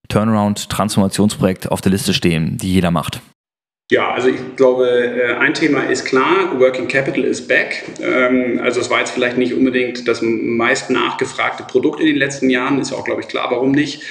[0.07, 3.21] Turnaround-Transformationsprojekt auf der Liste stehen, die jeder macht?
[3.91, 7.85] Ja, also ich glaube, äh, ein Thema ist klar, Working Capital is back.
[7.99, 12.51] Ähm, also es war jetzt vielleicht nicht unbedingt das meist nachgefragte Produkt in den letzten
[12.51, 14.03] Jahren, ist ja auch, glaube ich, klar, warum nicht.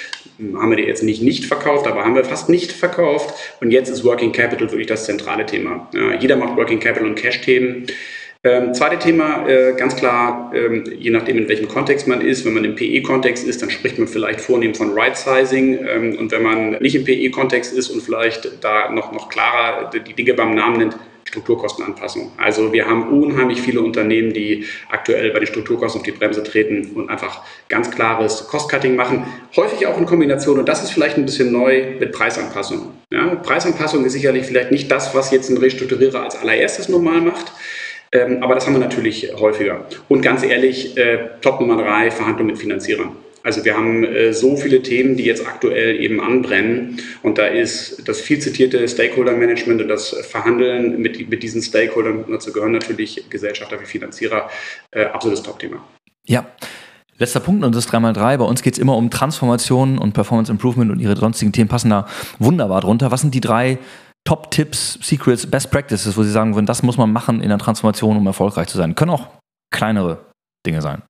[0.56, 3.34] Haben wir die jetzt nicht nicht verkauft, aber haben wir fast nicht verkauft.
[3.60, 5.88] Und jetzt ist Working Capital wirklich das zentrale Thema.
[6.20, 7.86] Jeder macht Working Capital und Cash-Themen.
[8.44, 12.44] Ähm, zweite Thema, äh, ganz klar, ähm, je nachdem, in welchem Kontext man ist.
[12.44, 15.84] Wenn man im PE-Kontext ist, dann spricht man vielleicht vornehm von Right-Sizing.
[15.84, 20.14] Ähm, und wenn man nicht im PE-Kontext ist und vielleicht da noch, noch klarer die
[20.14, 20.96] Dinge beim Namen nennt,
[21.28, 22.32] Strukturkostenanpassung.
[22.38, 26.92] Also wir haben unheimlich viele Unternehmen, die aktuell bei den Strukturkosten auf die Bremse treten
[26.94, 29.26] und einfach ganz klares Cost-Cutting machen.
[29.56, 32.94] Häufig auch in Kombination, und das ist vielleicht ein bisschen neu, mit Preisanpassung.
[33.12, 37.52] Ja, Preisanpassung ist sicherlich vielleicht nicht das, was jetzt ein Restrukturierer als allererstes normal macht.
[38.12, 39.86] Ähm, aber das haben wir natürlich häufiger.
[40.08, 43.10] Und ganz ehrlich, äh, Top Nummer drei, Verhandlungen mit Finanzierern.
[43.42, 47.00] Also wir haben äh, so viele Themen, die jetzt aktuell eben anbrennen.
[47.22, 52.52] Und da ist das viel zitierte Stakeholder-Management und das Verhandeln mit, mit diesen Stakeholdern, dazu
[52.52, 54.50] gehören natürlich Gesellschafter wie Finanzierer,
[54.90, 55.84] äh, absolutes Top-Thema.
[56.26, 56.46] Ja.
[57.20, 58.36] Letzter Punkt und das 3x3.
[58.36, 61.90] Bei uns geht es immer um Transformation und Performance Improvement und ihre sonstigen Themen passen
[61.90, 62.06] da
[62.38, 63.10] wunderbar drunter.
[63.10, 63.78] Was sind die drei
[64.28, 68.14] Top-Tipps, Secrets, Best Practices, wo Sie sagen würden, das muss man machen in der Transformation,
[68.14, 68.94] um erfolgreich zu sein?
[68.94, 69.28] Können auch
[69.72, 70.26] kleinere
[70.66, 71.02] Dinge sein.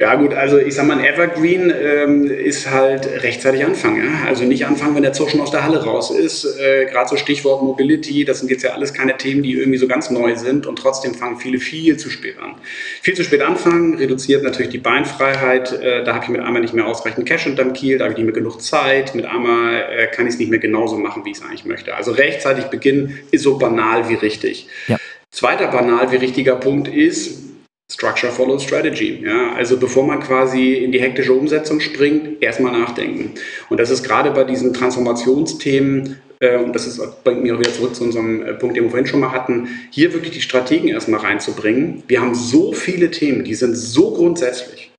[0.00, 4.04] Ja gut, also ich sag mal, ein Evergreen ähm, ist halt rechtzeitig anfangen.
[4.04, 4.28] Ja?
[4.28, 6.44] Also nicht anfangen, wenn der Zug schon aus der Halle raus ist.
[6.44, 9.88] Äh, Gerade so Stichwort Mobility, das sind jetzt ja alles keine Themen, die irgendwie so
[9.88, 12.54] ganz neu sind und trotzdem fangen viele viel zu spät an.
[13.02, 15.72] Viel zu spät anfangen reduziert natürlich die Beinfreiheit.
[15.72, 18.18] Äh, da habe ich mit einmal nicht mehr ausreichend Cash unterm Kiel, da habe ich
[18.18, 19.16] nicht mehr genug Zeit.
[19.16, 21.96] Mit einmal äh, kann ich es nicht mehr genauso machen, wie ich es eigentlich möchte.
[21.96, 24.68] Also rechtzeitig beginnen ist so banal wie richtig.
[24.86, 24.96] Ja.
[25.32, 27.47] Zweiter banal wie richtiger Punkt ist,
[27.90, 29.22] Structure follows Strategy.
[29.24, 33.32] Ja, also bevor man quasi in die hektische Umsetzung springt, erstmal nachdenken.
[33.70, 37.72] Und das ist gerade bei diesen Transformationsthemen, äh, und das ist, bringt mich auch wieder
[37.72, 40.88] zurück zu unserem äh, Punkt, den wir vorhin schon mal hatten, hier wirklich die Strategen
[40.88, 42.02] erstmal reinzubringen.
[42.06, 44.92] Wir haben so viele Themen, die sind so grundsätzlich.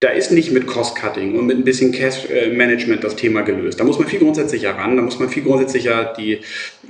[0.00, 3.80] Da ist nicht mit Cost-Cutting und mit ein bisschen Cash-Management das Thema gelöst.
[3.80, 6.40] Da muss man viel grundsätzlicher ran, da muss man viel grundsätzlicher die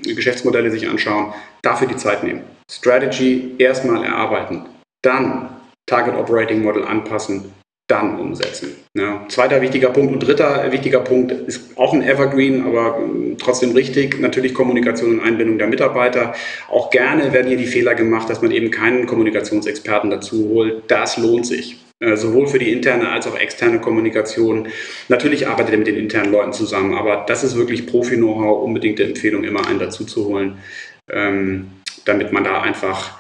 [0.03, 1.33] Geschäftsmodelle sich anschauen,
[1.63, 2.43] dafür die Zeit nehmen.
[2.69, 4.65] Strategy erstmal erarbeiten
[5.07, 5.49] dann
[5.87, 7.53] Target Operating Model anpassen,
[7.89, 8.75] dann umsetzen.
[8.95, 9.25] Ja.
[9.29, 14.21] Zweiter wichtiger Punkt und dritter wichtiger Punkt ist auch ein Evergreen, aber ähm, trotzdem richtig,
[14.21, 16.35] natürlich Kommunikation und Einbindung der Mitarbeiter.
[16.69, 20.83] Auch gerne werden hier die Fehler gemacht, dass man eben keinen Kommunikationsexperten dazu holt.
[20.89, 21.79] Das lohnt sich.
[22.01, 24.69] Äh, sowohl für die interne als auch externe Kommunikation.
[25.09, 29.45] Natürlich arbeitet er mit den internen Leuten zusammen, aber das ist wirklich Profi-Know-how, unbedingte Empfehlung,
[29.45, 30.59] immer einen dazu zu holen,
[31.11, 31.69] ähm,
[32.05, 33.19] damit man da einfach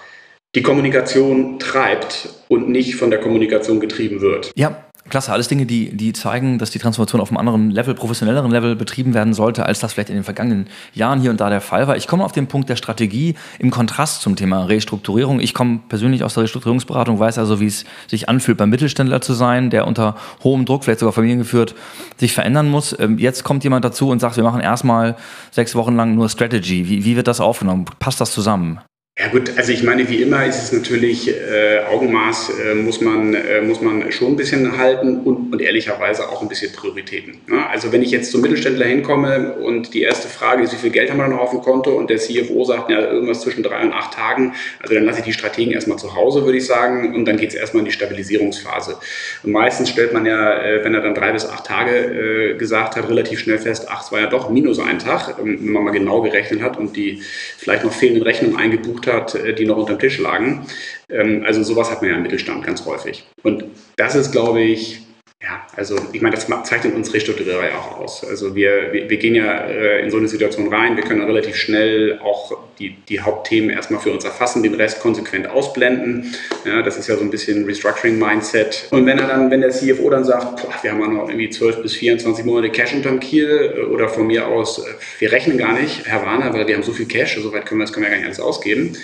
[0.56, 4.50] die Kommunikation treibt und nicht von der Kommunikation getrieben wird.
[4.56, 8.50] Ja, Klasse, alles Dinge, die, die zeigen, dass die Transformation auf einem anderen Level, professionelleren
[8.50, 11.60] Level betrieben werden sollte, als das vielleicht in den vergangenen Jahren hier und da der
[11.60, 11.96] Fall war.
[11.96, 15.38] Ich komme auf den Punkt der Strategie im Kontrast zum Thema Restrukturierung.
[15.38, 19.34] Ich komme persönlich aus der Restrukturierungsberatung, weiß also, wie es sich anfühlt, beim Mittelständler zu
[19.34, 21.76] sein, der unter hohem Druck, vielleicht sogar familiengeführt,
[22.16, 22.98] sich verändern muss.
[22.98, 25.16] Ähm, jetzt kommt jemand dazu und sagt, wir machen erstmal
[25.52, 26.88] sechs Wochen lang nur Strategy.
[26.88, 27.84] Wie, wie wird das aufgenommen?
[28.00, 28.80] Passt das zusammen?
[29.18, 33.32] Ja gut, also ich meine, wie immer ist es natürlich, äh, Augenmaß äh, muss, man,
[33.32, 37.40] äh, muss man schon ein bisschen halten und, und ehrlicherweise auch ein bisschen Prioritäten.
[37.46, 37.66] Ne?
[37.66, 41.10] Also wenn ich jetzt zum Mittelständler hinkomme und die erste Frage ist, wie viel Geld
[41.10, 43.94] haben wir noch auf dem Konto und der CFO sagt, ja, irgendwas zwischen drei und
[43.94, 44.52] acht Tagen,
[44.82, 47.48] also dann lasse ich die Strategen erstmal zu Hause, würde ich sagen, und dann geht
[47.48, 48.98] es erstmal in die Stabilisierungsphase.
[49.42, 52.96] Und meistens stellt man ja, äh, wenn er dann drei bis acht Tage äh, gesagt
[52.96, 55.84] hat, relativ schnell fest, ach, es war ja doch minus ein Tag, ähm, wenn man
[55.84, 57.22] mal genau gerechnet hat und die
[57.56, 60.66] vielleicht noch fehlenden Rechnungen eingebucht hat, äh, die noch unterm Tisch lagen.
[61.08, 63.24] Ähm, also sowas hat man ja im Mittelstand ganz häufig.
[63.42, 63.64] Und
[63.96, 65.05] das ist, glaube ich,
[65.42, 68.24] ja, also ich meine, das zeichnet uns Restrukturierer ja auch aus.
[68.24, 71.56] Also wir, wir, wir, gehen ja äh, in so eine Situation rein, wir können relativ
[71.56, 76.34] schnell auch die, die Hauptthemen erstmal für uns erfassen, den Rest konsequent ausblenden.
[76.64, 78.88] Ja, das ist ja so ein bisschen Restructuring-Mindset.
[78.90, 81.50] Und wenn er dann, wenn der CFO dann sagt, boah, wir haben ja noch irgendwie
[81.50, 85.58] 12 bis 24 Monate Cash unterm Kiel äh, oder von mir aus, äh, wir rechnen
[85.58, 87.92] gar nicht, Herr Warner, weil wir haben so viel Cash, so weit können wir das
[87.92, 88.96] können wir gar nicht alles ausgeben.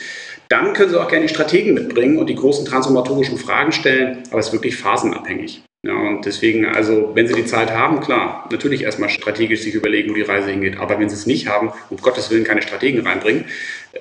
[0.48, 4.40] Dann können Sie auch gerne die Strategen mitbringen und die großen transformatorischen Fragen stellen, aber
[4.40, 5.62] es ist wirklich phasenabhängig.
[5.84, 10.10] Ja, und deswegen, also wenn Sie die Zeit haben, klar, natürlich erstmal strategisch sich überlegen,
[10.10, 10.78] wo die Reise hingeht.
[10.78, 13.46] Aber wenn Sie es nicht haben, um Gottes Willen keine Strategen reinbringen,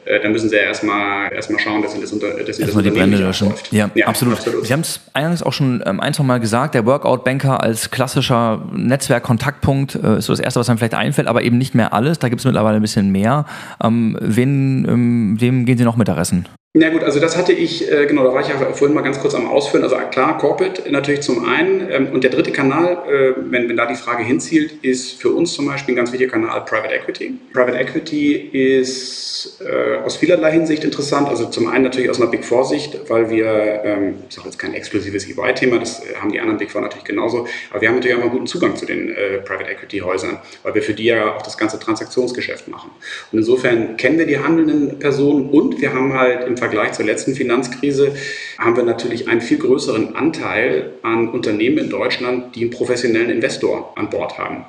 [0.05, 2.75] äh, dann müssen Sie ja erstmal, erstmal schauen, dass Sie das, unter, dass Sie das
[2.75, 3.51] Unternehmen die Brände löschen.
[3.71, 4.37] Ja, ja, absolut.
[4.37, 4.67] absolut.
[4.67, 8.63] Sie haben es eingangs auch schon ähm, ein, zwei Mal gesagt, der Workout-Banker als klassischer
[8.71, 12.19] Netzwerk-Kontaktpunkt äh, ist so das Erste, was einem vielleicht einfällt, aber eben nicht mehr alles.
[12.19, 13.47] Da gibt es mittlerweile ein bisschen mehr.
[13.83, 16.45] Ähm, wen, ähm, wem gehen Sie noch Mittagessen?
[16.73, 19.19] Na gut, also das hatte ich, äh, genau, da war ich ja vorhin mal ganz
[19.19, 19.83] kurz am Ausführen.
[19.83, 21.91] Also klar, Corporate natürlich zum einen.
[21.91, 25.51] Ähm, und der dritte Kanal, äh, wenn, wenn da die Frage hinzielt, ist für uns
[25.51, 27.33] zum Beispiel ein ganz wichtiger Kanal Private Equity.
[27.51, 31.27] Private Equity ist äh, aus vielerlei Hinsicht interessant.
[31.27, 34.57] Also zum einen natürlich aus einer Big Four Sicht, weil wir, ähm, ich sage jetzt
[34.57, 38.15] kein exklusives EY-Thema, das haben die anderen Big Four natürlich genauso, aber wir haben natürlich
[38.15, 41.35] auch mal guten Zugang zu den äh, Private Equity Häusern, weil wir für die ja
[41.35, 42.91] auch das ganze Transaktionsgeschäft machen.
[43.33, 47.33] Und insofern kennen wir die handelnden Personen und wir haben halt im Vergleich zur letzten
[47.33, 48.13] Finanzkrise
[48.59, 53.93] haben wir natürlich einen viel größeren Anteil an Unternehmen in Deutschland, die einen professionellen Investor
[53.97, 54.65] an Bord haben.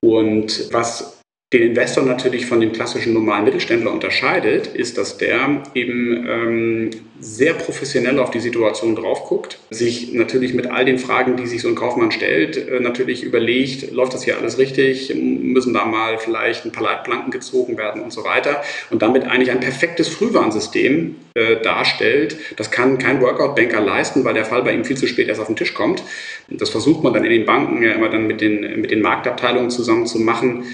[0.00, 1.19] Und was
[1.52, 7.54] den Investor natürlich von dem klassischen normalen Mittelständler unterscheidet, ist, dass der eben ähm, sehr
[7.54, 11.68] professionell auf die Situation drauf guckt, sich natürlich mit all den Fragen, die sich so
[11.68, 16.66] ein Kaufmann stellt, äh, natürlich überlegt, läuft das hier alles richtig, müssen da mal vielleicht
[16.66, 21.56] ein paar Leitplanken gezogen werden und so weiter und damit eigentlich ein perfektes Frühwarnsystem äh,
[21.56, 22.36] darstellt.
[22.58, 25.48] Das kann kein Workout-Banker leisten, weil der Fall bei ihm viel zu spät erst auf
[25.48, 26.04] den Tisch kommt.
[26.48, 29.70] Das versucht man dann in den Banken ja immer dann mit den, mit den Marktabteilungen
[29.70, 30.64] zusammen zu machen.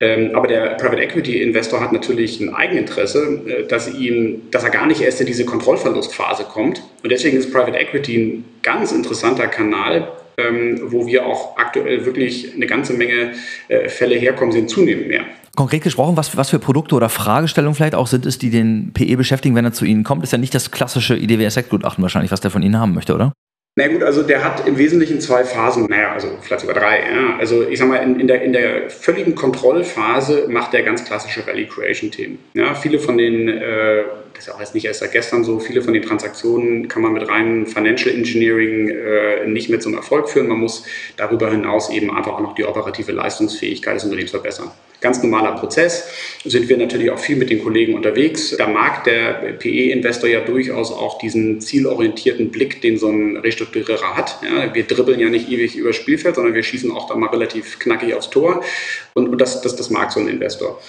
[0.00, 4.70] Ähm, aber der Private Equity Investor hat natürlich ein Eigeninteresse, äh, dass, ihm, dass er
[4.70, 6.82] gar nicht erst in diese Kontrollverlustphase kommt.
[7.02, 12.54] Und deswegen ist Private Equity ein ganz interessanter Kanal, ähm, wo wir auch aktuell wirklich
[12.54, 13.32] eine ganze Menge
[13.68, 15.24] äh, Fälle herkommen, sind zunehmend mehr.
[15.54, 19.16] Konkret gesprochen, was, was für Produkte oder Fragestellungen vielleicht auch sind es, die den PE
[19.16, 22.50] beschäftigen, wenn er zu Ihnen kommt, ist ja nicht das klassische IDWS-Gutachten wahrscheinlich, was der
[22.50, 23.32] von Ihnen haben möchte, oder?
[23.76, 27.10] Na gut, also der hat im Wesentlichen zwei Phasen, naja, also vielleicht sogar drei.
[27.10, 27.36] Ja.
[27.38, 31.44] Also ich sag mal, in, in, der, in der völligen Kontrollphase macht der ganz klassische
[31.44, 32.38] Value Creation Themen.
[32.54, 35.82] Ja, viele von den, äh, das ist auch jetzt nicht erst seit gestern so, viele
[35.82, 40.46] von den Transaktionen kann man mit reinem Financial Engineering äh, nicht mehr zum Erfolg führen.
[40.46, 44.70] Man muss darüber hinaus eben einfach auch noch die operative Leistungsfähigkeit des Unternehmens verbessern
[45.04, 46.08] ganz normaler Prozess.
[46.44, 48.56] Sind wir natürlich auch viel mit den Kollegen unterwegs.
[48.56, 54.38] Da mag der PE-Investor ja durchaus auch diesen zielorientierten Blick, den so ein Restrukturierer hat.
[54.42, 57.78] Ja, wir dribbeln ja nicht ewig über Spielfeld, sondern wir schießen auch da mal relativ
[57.78, 58.64] knackig aufs Tor.
[59.12, 60.80] Und, und das, das, das mag so ein Investor.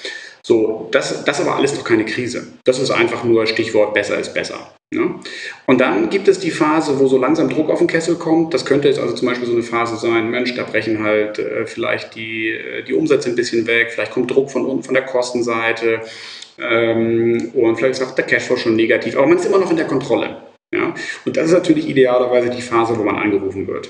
[0.41, 2.47] So, das, das aber alles noch keine Krise.
[2.63, 4.75] Das ist einfach nur Stichwort besser ist besser.
[4.95, 5.15] Ne?
[5.65, 8.53] Und dann gibt es die Phase, wo so langsam Druck auf den Kessel kommt.
[8.53, 11.65] Das könnte jetzt also zum Beispiel so eine Phase sein, Mensch, da brechen halt äh,
[11.65, 16.01] vielleicht die, äh, die Umsätze ein bisschen weg, vielleicht kommt Druck von von der Kostenseite
[16.60, 19.77] ähm, und vielleicht ist auch der Cashflow schon negativ, aber man ist immer noch in
[19.77, 20.38] der Kontrolle.
[20.73, 20.93] Ja?
[21.25, 23.89] Und das ist natürlich idealerweise die Phase, wo man angerufen wird.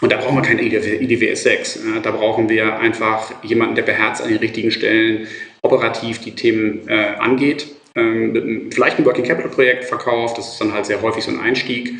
[0.00, 1.80] Und da brauchen wir kein IDWS 6.
[1.86, 2.00] Ja?
[2.00, 5.26] Da brauchen wir einfach jemanden, der beherzt an den richtigen Stellen
[5.62, 10.72] operativ die Themen äh, angeht ähm, vielleicht ein Working Capital Projekt verkauft, das ist dann
[10.72, 11.94] halt sehr häufig so ein Einstieg,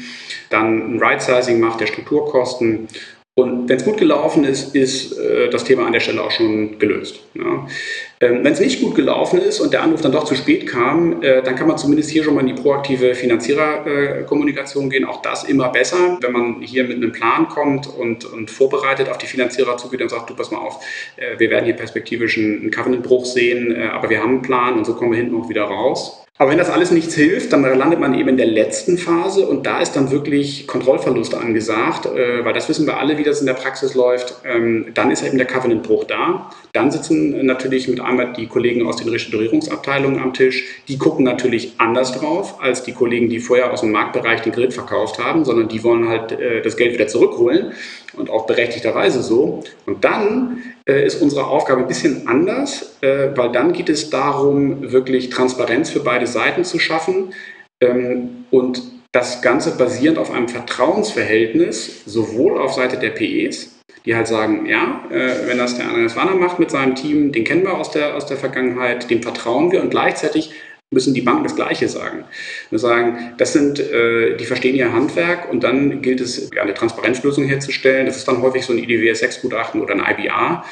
[0.51, 2.89] dann ein Right Sizing macht der Strukturkosten
[3.38, 6.79] und wenn es gut gelaufen ist, ist äh, das Thema an der Stelle auch schon
[6.79, 7.20] gelöst.
[7.35, 7.68] Ja.
[8.22, 11.22] Ähm, wenn es nicht gut gelaufen ist und der Anruf dann doch zu spät kam,
[11.22, 15.05] äh, dann kann man zumindest hier schon mal in die proaktive Finanziererkommunikation äh, gehen.
[15.05, 19.18] Auch das immer besser, wenn man hier mit einem Plan kommt und, und vorbereitet auf
[19.18, 20.83] die Finanzierer zugeht und sagt, du pass mal auf,
[21.16, 24.87] äh, wir werden hier perspektivisch einen Covenant-Bruch sehen, äh, aber wir haben einen Plan und
[24.87, 26.26] so kommen wir hinten auch wieder raus.
[26.38, 29.64] Aber wenn das alles nichts hilft, dann landet man eben in der letzten Phase und
[29.64, 33.46] da ist dann wirklich Kontrollverlust angesagt, äh, weil das wissen wir alle, wie das in
[33.46, 34.35] der Praxis läuft.
[34.44, 36.51] Ähm, dann ist eben der Covenant-Bruch da.
[36.75, 40.64] Dann sitzen natürlich mit einmal die Kollegen aus den Restrukturierungsabteilungen am Tisch.
[40.88, 44.75] Die gucken natürlich anders drauf als die Kollegen, die vorher aus dem Marktbereich den Grid
[44.75, 47.72] verkauft haben, sondern die wollen halt äh, das Geld wieder zurückholen
[48.17, 49.63] und auch berechtigterweise so.
[49.87, 54.93] Und dann äh, ist unsere Aufgabe ein bisschen anders, äh, weil dann geht es darum,
[54.93, 57.33] wirklich Transparenz für beide Seiten zu schaffen
[57.81, 64.27] ähm, und das Ganze basierend auf einem Vertrauensverhältnis, sowohl auf Seite der PEs, die halt
[64.27, 67.75] sagen, ja, äh, wenn das der Andreas Warner macht mit seinem Team, den kennen wir
[67.79, 70.53] aus der, aus der Vergangenheit, dem vertrauen wir und gleichzeitig
[70.92, 72.25] müssen die Banken das Gleiche sagen.
[72.70, 77.44] Wir sagen, das sind, äh, die verstehen ihr Handwerk und dann gilt es, eine Transparenzlösung
[77.44, 78.07] herzustellen.
[78.07, 80.64] Das ist dann häufig so ein IDWS 6-Gutachten oder ein IBA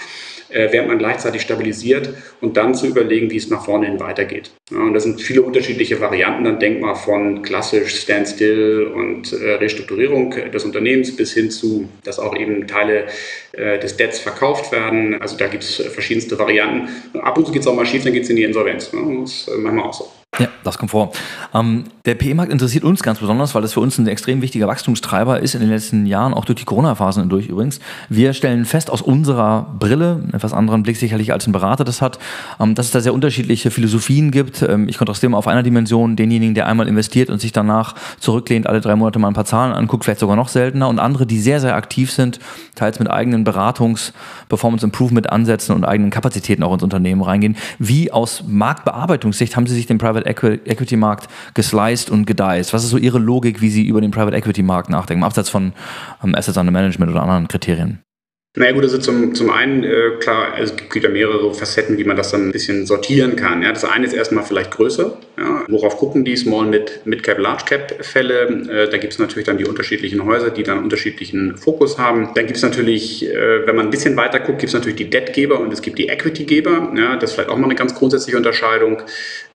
[0.54, 4.52] während man gleichzeitig stabilisiert und dann zu überlegen, wie es nach vorne hin weitergeht.
[4.70, 6.44] Ja, und das sind viele unterschiedliche Varianten.
[6.44, 12.18] Dann denk mal von klassisch Standstill und äh, Restrukturierung des Unternehmens bis hin zu, dass
[12.18, 13.06] auch eben Teile
[13.52, 15.20] äh, des Debts verkauft werden.
[15.20, 16.88] Also da gibt es verschiedenste Varianten.
[17.18, 18.92] Ab und zu geht es auch mal schief, dann geht es in die Insolvenz.
[18.92, 19.20] Ne?
[19.20, 20.23] Das ist manchmal auch so.
[20.38, 21.12] Ja, das kommt vor.
[21.54, 25.38] Ähm, der PE-Markt interessiert uns ganz besonders, weil das für uns ein extrem wichtiger Wachstumstreiber
[25.38, 27.78] ist in den letzten Jahren, auch durch die Corona-Phasen hindurch übrigens.
[28.08, 32.18] Wir stellen fest aus unserer Brille, etwas anderen Blick sicherlich als ein Berater das hat,
[32.58, 34.62] ähm, dass es da sehr unterschiedliche Philosophien gibt.
[34.62, 38.66] Ähm, ich kontrastiere mal auf einer Dimension denjenigen, der einmal investiert und sich danach zurücklehnt,
[38.66, 41.38] alle drei Monate mal ein paar Zahlen anguckt, vielleicht sogar noch seltener und andere, die
[41.38, 42.40] sehr, sehr aktiv sind,
[42.74, 44.12] teils mit eigenen Beratungs-,
[44.48, 47.56] Performance-Improvement-Ansätzen und eigenen Kapazitäten auch ins Unternehmen reingehen.
[47.78, 52.72] Wie aus Marktbearbeitungssicht haben Sie sich den Private Private Equity Markt gesliced und gediced?
[52.72, 55.72] Was ist so Ihre Logik, wie Sie über den Private Equity Markt nachdenken, abseits von
[56.22, 58.04] ähm, Assets under Management oder anderen Kriterien?
[58.56, 62.16] Naja gut, also zum, zum einen, äh, klar, es gibt ja mehrere Facetten, wie man
[62.16, 63.62] das dann ein bisschen sortieren kann.
[63.62, 63.72] Ja.
[63.72, 65.16] Das eine ist erstmal vielleicht Größe.
[65.36, 65.64] Ja.
[65.66, 68.42] Worauf gucken die Small, Mid, Mid Cap, Large Cap Fälle?
[68.70, 72.28] Äh, da gibt es natürlich dann die unterschiedlichen Häuser, die dann unterschiedlichen Fokus haben.
[72.36, 75.10] Dann gibt es natürlich, äh, wenn man ein bisschen weiter guckt, gibt es natürlich die
[75.10, 76.92] Debtgeber und es gibt die Equitygeber.
[76.96, 77.16] Ja.
[77.16, 79.02] Das ist vielleicht auch mal eine ganz grundsätzliche Unterscheidung.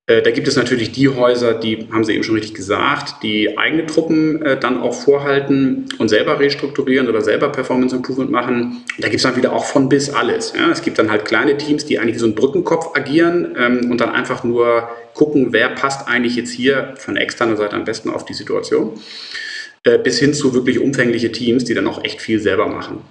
[0.10, 3.60] Äh, da gibt es natürlich die Häuser, die, haben Sie eben schon richtig gesagt, die
[3.60, 8.84] eigene Truppen äh, dann auch vorhalten und selber restrukturieren oder selber Performance Improvement machen.
[8.98, 10.54] Da gibt es dann wieder auch von bis alles.
[10.58, 10.72] Ja.
[10.72, 14.02] Es gibt dann halt kleine Teams, die eigentlich wie so ein Brückenkopf agieren ähm, und
[14.02, 18.26] dann einfach nur gucken, wer passt eigentlich jetzt hier von externer Seite am besten auf
[18.26, 18.94] die Situation
[19.84, 23.02] äh, bis hin zu wirklich umfängliche Teams, die dann auch echt viel selber machen.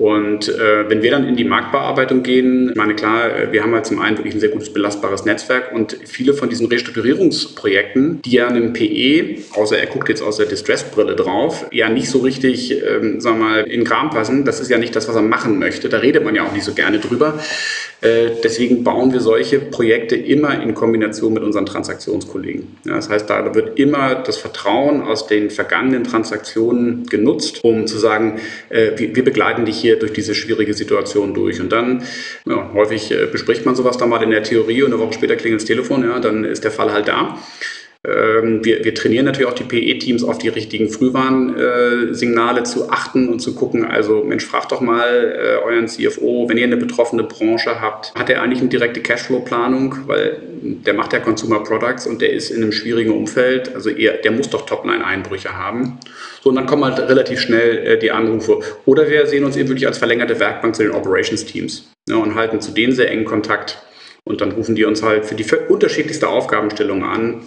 [0.00, 3.74] Und äh, wenn wir dann in die Marktbearbeitung gehen, ich meine klar, äh, wir haben
[3.74, 8.30] halt zum einen wirklich ein sehr gutes belastbares Netzwerk und viele von diesen Restrukturierungsprojekten, die
[8.30, 12.82] ja einem PE, außer er guckt jetzt aus der Distress-Brille drauf, ja nicht so richtig,
[12.82, 14.46] ähm, sagen wir mal, in Kram passen.
[14.46, 15.90] Das ist ja nicht das, was er machen möchte.
[15.90, 17.38] Da redet man ja auch nicht so gerne drüber.
[18.00, 22.78] Äh, deswegen bauen wir solche Projekte immer in Kombination mit unseren Transaktionskollegen.
[22.84, 28.40] Das heißt, da wird immer das Vertrauen aus den vergangenen Transaktionen genutzt, um zu sagen,
[28.70, 31.60] äh, wir, begleiten dich hier hier durch diese schwierige Situation durch.
[31.60, 32.04] Und dann,
[32.46, 35.36] ja, häufig äh, bespricht man sowas dann mal in der Theorie und eine Woche später
[35.36, 37.38] klingelt das Telefon, ja, dann ist der Fall halt da.
[38.06, 43.40] Ähm, wir, wir, trainieren natürlich auch die PE-Teams auf die richtigen Frühwarnsignale zu achten und
[43.40, 47.78] zu gucken, also Mensch, fragt doch mal äh, euren CFO, wenn ihr eine betroffene Branche
[47.78, 52.32] habt, hat er eigentlich eine direkte Cashflow-Planung, weil der macht ja Consumer Products und der
[52.32, 55.98] ist in einem schwierigen Umfeld, also er, der muss doch Topline-Einbrüche haben.
[56.42, 58.60] So, und dann kommen halt relativ schnell äh, die Anrufe.
[58.86, 62.62] Oder wir sehen uns eben wirklich als verlängerte Werkbank zu den Operations-Teams ja, und halten
[62.62, 63.82] zu denen sehr engen Kontakt.
[64.24, 67.42] Und dann rufen die uns halt für die unterschiedlichste Aufgabenstellung an,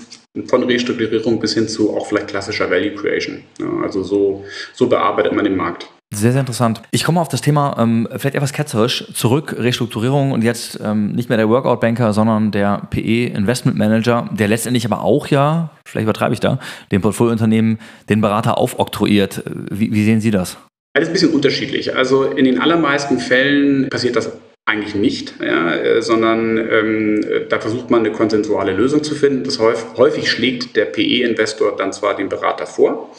[0.47, 3.43] von Restrukturierung bis hin zu auch vielleicht klassischer Value Creation.
[3.83, 4.43] Also so,
[4.73, 5.87] so bearbeitet man den Markt.
[6.13, 6.81] Sehr, sehr interessant.
[6.91, 11.27] Ich komme auf das Thema ähm, vielleicht etwas ketzerisch zurück, Restrukturierung und jetzt ähm, nicht
[11.27, 16.59] mehr der Workout-Banker, sondern der PE-Investment-Manager, der letztendlich aber auch ja, vielleicht übertreibe ich da,
[16.91, 19.43] dem Portfoliounternehmen den Berater aufoktroyiert.
[19.71, 20.57] Wie, wie sehen Sie das?
[20.93, 21.95] Das ist ein bisschen unterschiedlich.
[21.95, 24.31] Also in den allermeisten Fällen passiert das
[24.65, 29.43] eigentlich nicht, ja, äh, sondern ähm, da versucht man eine konsensuale Lösung zu finden.
[29.43, 33.13] Das häufig, häufig schlägt der PE-Investor dann zwar den Berater vor,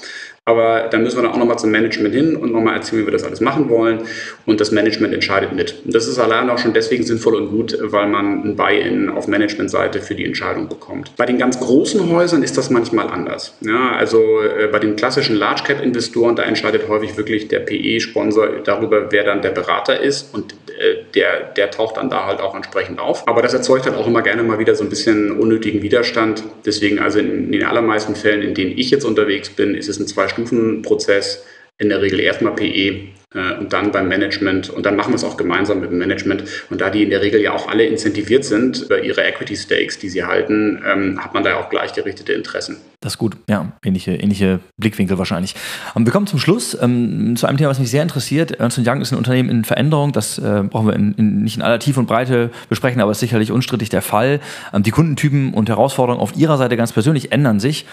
[0.47, 3.13] aber dann müssen wir dann auch nochmal zum Management hin und nochmal erzählen, wie wir
[3.13, 4.01] das alles machen wollen.
[4.45, 5.83] Und das Management entscheidet mit.
[5.87, 9.27] Und das ist allein auch schon deswegen sinnvoll und gut, weil man ein Buy-in auf
[9.27, 11.13] Management-Seite für die Entscheidung bekommt.
[11.17, 13.57] Bei den ganz großen Häusern ist das manchmal anders.
[13.63, 19.25] Ja, also äh, bei den klassischen Large-Cap-Investoren, da entscheidet häufig wirklich der PE-Sponsor darüber, wer
[19.25, 20.35] dann der Berater ist.
[20.35, 23.27] Und äh, der, der taucht dann da halt auch entsprechend auf.
[23.27, 26.43] Aber das erzeugt halt auch immer gerne mal wieder so ein bisschen unnötigen Widerstand.
[26.67, 29.99] Deswegen also in, in den allermeisten Fällen, in denen ich jetzt unterwegs bin, ist es
[29.99, 31.45] ein Zwei-Stufen-Prozess.
[31.79, 34.71] In der Regel erstmal PE, äh, und dann beim Management.
[34.71, 36.45] Und dann machen wir es auch gemeinsam mit dem Management.
[36.71, 39.99] Und da die in der Regel ja auch alle incentiviert sind über ihre Equity Stakes,
[39.99, 42.77] die sie halten, ähm, hat man da auch gleichgerichtete Interessen.
[43.01, 45.55] Das ist gut, ja, ähnliche, ähnliche Blickwinkel wahrscheinlich.
[45.95, 48.53] wir kommen zum Schluss ähm, zu einem Thema, was mich sehr interessiert.
[48.53, 50.13] Ernst Young ist ein Unternehmen in Veränderung.
[50.13, 53.21] Das äh, brauchen wir in, in, nicht in aller Tiefe und Breite besprechen, aber ist
[53.21, 54.41] sicherlich unstrittig der Fall.
[54.73, 57.85] Ähm, die Kundentypen und Herausforderungen auf Ihrer Seite ganz persönlich ändern sich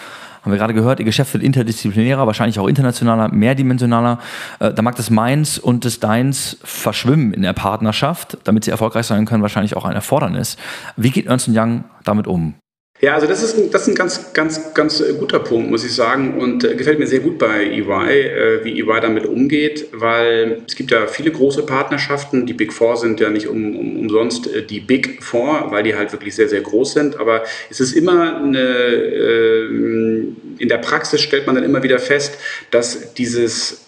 [0.42, 4.20] haben wir gerade gehört, ihr Geschäft wird interdisziplinärer, wahrscheinlich auch internationaler, mehrdimensionaler.
[4.60, 9.06] Äh, da mag das Meins und das Deins verschwimmen in der Partnerschaft, damit sie erfolgreich
[9.06, 10.58] sein können, wahrscheinlich auch ein Erfordernis.
[10.98, 12.56] Wie geht Ernst Young damit um?
[13.02, 15.96] Ja, also das ist ein, das ist ein ganz, ganz, ganz guter Punkt, muss ich
[15.96, 20.62] sagen, und äh, gefällt mir sehr gut bei EY, äh, wie EY damit umgeht, weil
[20.68, 22.46] es gibt ja viele große Partnerschaften.
[22.46, 25.96] Die Big Four sind ja nicht um, um, umsonst äh, die Big Four, weil die
[25.96, 27.20] halt wirklich sehr, sehr groß sind.
[27.20, 32.38] Aber es ist immer eine, äh, in der Praxis stellt man dann immer wieder fest,
[32.70, 33.81] dass dieses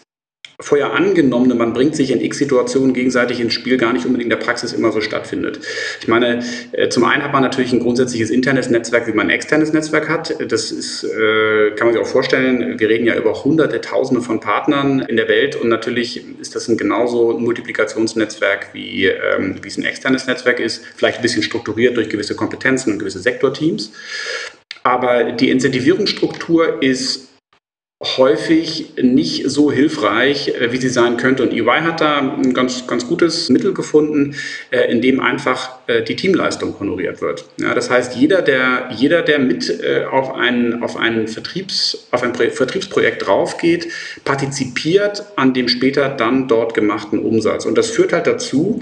[0.63, 4.43] vorher angenommene, man bringt sich in X-Situationen gegenseitig ins Spiel, gar nicht unbedingt in der
[4.43, 5.59] Praxis immer so stattfindet.
[5.99, 9.29] Ich meine, äh, zum einen hat man natürlich ein grundsätzliches internes Netzwerk, wie man ein
[9.31, 10.35] externes Netzwerk hat.
[10.51, 14.39] Das ist, äh, kann man sich auch vorstellen, wir reden ja über hunderte, tausende von
[14.39, 19.67] Partnern in der Welt und natürlich ist das ein genauso ein Multiplikationsnetzwerk, wie, ähm, wie
[19.67, 23.91] es ein externes Netzwerk ist, vielleicht ein bisschen strukturiert durch gewisse Kompetenzen und gewisse Sektorteams.
[24.83, 27.32] Aber die Incentivierungsstruktur ist
[28.03, 31.43] häufig nicht so hilfreich, äh, wie sie sein könnte.
[31.43, 34.35] Und EY hat da ein ganz, ganz gutes Mittel gefunden,
[34.71, 37.45] äh, in dem einfach äh, die Teamleistung honoriert wird.
[37.59, 39.63] Ja, das heißt, jeder, der, jeder, der mit
[40.11, 43.87] auf ein, auf ein, Vertriebs, auf ein Vertriebsprojekt draufgeht,
[44.23, 47.65] partizipiert an dem später dann dort gemachten Umsatz.
[47.65, 48.81] Und das führt halt dazu,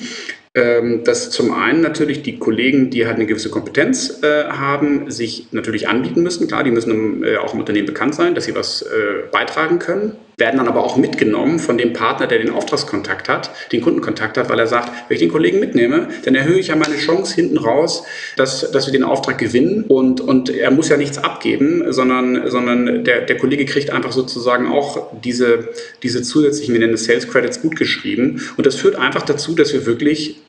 [0.54, 5.88] dass zum einen natürlich die Kollegen, die halt eine gewisse Kompetenz äh, haben, sich natürlich
[5.88, 6.48] anbieten müssen.
[6.48, 10.18] Klar, die müssen äh, auch im Unternehmen bekannt sein, dass sie was äh, beitragen können,
[10.38, 14.50] werden dann aber auch mitgenommen von dem Partner, der den Auftragskontakt hat, den Kundenkontakt hat,
[14.50, 17.58] weil er sagt, wenn ich den Kollegen mitnehme, dann erhöhe ich ja meine Chance hinten
[17.58, 18.04] raus,
[18.38, 19.86] dass, dass wir den Auftrag gewinnen.
[19.88, 24.68] Und, und er muss ja nichts abgeben, sondern, sondern der, der Kollege kriegt einfach sozusagen
[24.68, 25.70] auch diese,
[26.04, 29.74] diese zusätzlichen, wir nennen es Sales Credits, gut geschrieben und das führt einfach dazu, dass
[29.74, 30.42] wir wirklich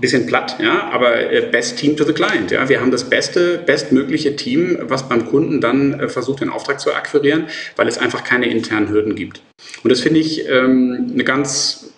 [0.00, 2.68] bisschen platt, ja, aber äh, best team to the client, ja.
[2.68, 6.94] Wir haben das beste, bestmögliche Team, was beim Kunden dann äh, versucht, den Auftrag zu
[6.94, 7.46] akquirieren,
[7.76, 9.42] weil es einfach keine internen Hürden gibt.
[9.82, 11.92] Und das finde ich ähm, eine ganz,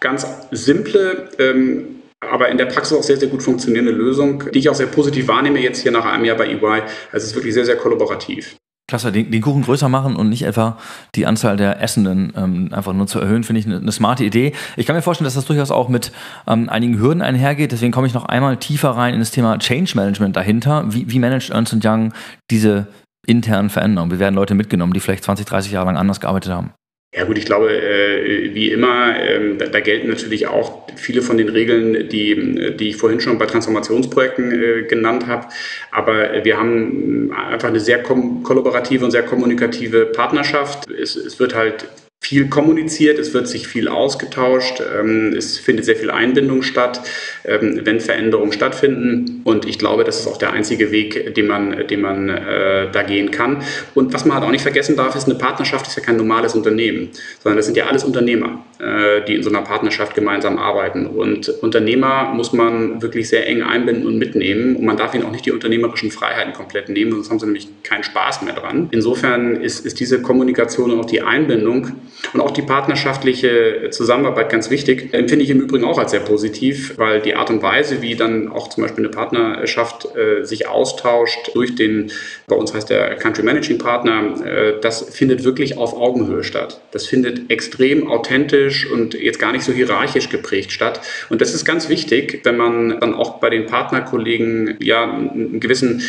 [0.00, 4.68] ganz simple, ähm, aber in der Praxis auch sehr, sehr gut funktionierende Lösung, die ich
[4.68, 6.62] auch sehr positiv wahrnehme jetzt hier nach einem Jahr bei EY.
[6.62, 8.56] Also es ist wirklich sehr, sehr kollaborativ.
[8.88, 10.78] Klasse, den, den, Kuchen größer machen und nicht etwa
[11.14, 14.54] die Anzahl der Essenden ähm, einfach nur zu erhöhen, finde ich eine, eine, smarte Idee.
[14.76, 16.10] Ich kann mir vorstellen, dass das durchaus auch mit
[16.46, 17.70] ähm, einigen Hürden einhergeht.
[17.70, 20.84] Deswegen komme ich noch einmal tiefer rein in das Thema Change Management dahinter.
[20.88, 22.14] Wie, wie managt Ernst Young
[22.50, 22.86] diese
[23.26, 24.10] internen Veränderungen?
[24.10, 26.72] Wie werden Leute mitgenommen, die vielleicht 20, 30 Jahre lang anders gearbeitet haben?
[27.14, 31.38] Ja gut, ich glaube, äh, wie immer, äh, da, da, gelten natürlich auch viele von
[31.38, 35.48] den Regeln, die, die ich vorhin schon bei Transformationsprojekten äh, genannt habe.
[35.90, 40.90] Aber wir haben einfach eine sehr kollaborative und sehr kommunikative Partnerschaft.
[40.90, 41.88] Es, es wird halt
[42.20, 47.00] viel kommuniziert, es wird sich viel ausgetauscht, ähm, es findet sehr viel Einbindung statt,
[47.44, 49.40] ähm, wenn Veränderungen stattfinden.
[49.44, 53.02] Und ich glaube, das ist auch der einzige Weg, den man, den man äh, da
[53.02, 53.62] gehen kann.
[53.94, 56.54] Und was man halt auch nicht vergessen darf, ist, eine Partnerschaft ist ja kein normales
[56.54, 57.08] Unternehmen,
[57.42, 61.06] sondern das sind ja alles Unternehmer, äh, die in so einer Partnerschaft gemeinsam arbeiten.
[61.06, 64.76] Und Unternehmer muss man wirklich sehr eng einbinden und mitnehmen.
[64.76, 67.68] Und man darf ihnen auch nicht die unternehmerischen Freiheiten komplett nehmen, sonst haben sie nämlich
[67.84, 68.88] keinen Spaß mehr dran.
[68.90, 71.92] Insofern ist, ist diese Kommunikation und auch die Einbindung
[72.32, 76.94] und auch die partnerschaftliche Zusammenarbeit ganz wichtig, empfinde ich im Übrigen auch als sehr positiv,
[76.98, 81.50] weil die Art und Weise, wie dann auch zum Beispiel eine Partnerschaft äh, sich austauscht
[81.54, 82.10] durch den,
[82.46, 86.80] bei uns heißt der Country Managing Partner, äh, das findet wirklich auf Augenhöhe statt.
[86.90, 91.00] Das findet extrem authentisch und jetzt gar nicht so hierarchisch geprägt statt.
[91.28, 96.02] Und das ist ganz wichtig, wenn man dann auch bei den Partnerkollegen ja einen gewissen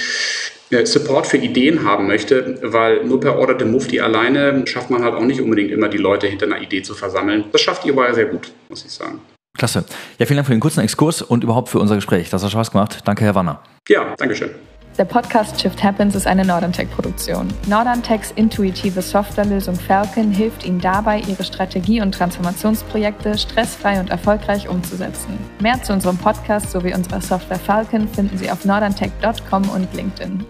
[0.69, 5.15] Support für Ideen haben möchte, weil nur per Order de Mufti alleine schafft man halt
[5.15, 7.45] auch nicht unbedingt immer die Leute hinter einer Idee zu versammeln.
[7.51, 9.19] Das schafft ihr aber sehr gut, muss ich sagen.
[9.57, 9.83] Klasse.
[10.19, 12.29] Ja, vielen Dank für den kurzen Exkurs und überhaupt für unser Gespräch.
[12.29, 12.99] Das hat Spaß gemacht.
[13.05, 13.61] Danke, Herr Wanner.
[13.87, 14.51] Ja, Dankeschön.
[14.99, 17.47] Der Podcast Shift Happens ist eine Norderntech-Produktion.
[17.67, 25.39] Norderntechs intuitive Softwarelösung Falcon hilft Ihnen dabei, Ihre Strategie- und Transformationsprojekte stressfrei und erfolgreich umzusetzen.
[25.61, 30.43] Mehr zu unserem Podcast sowie unserer Software Falcon finden Sie auf norderntech.com und LinkedIn.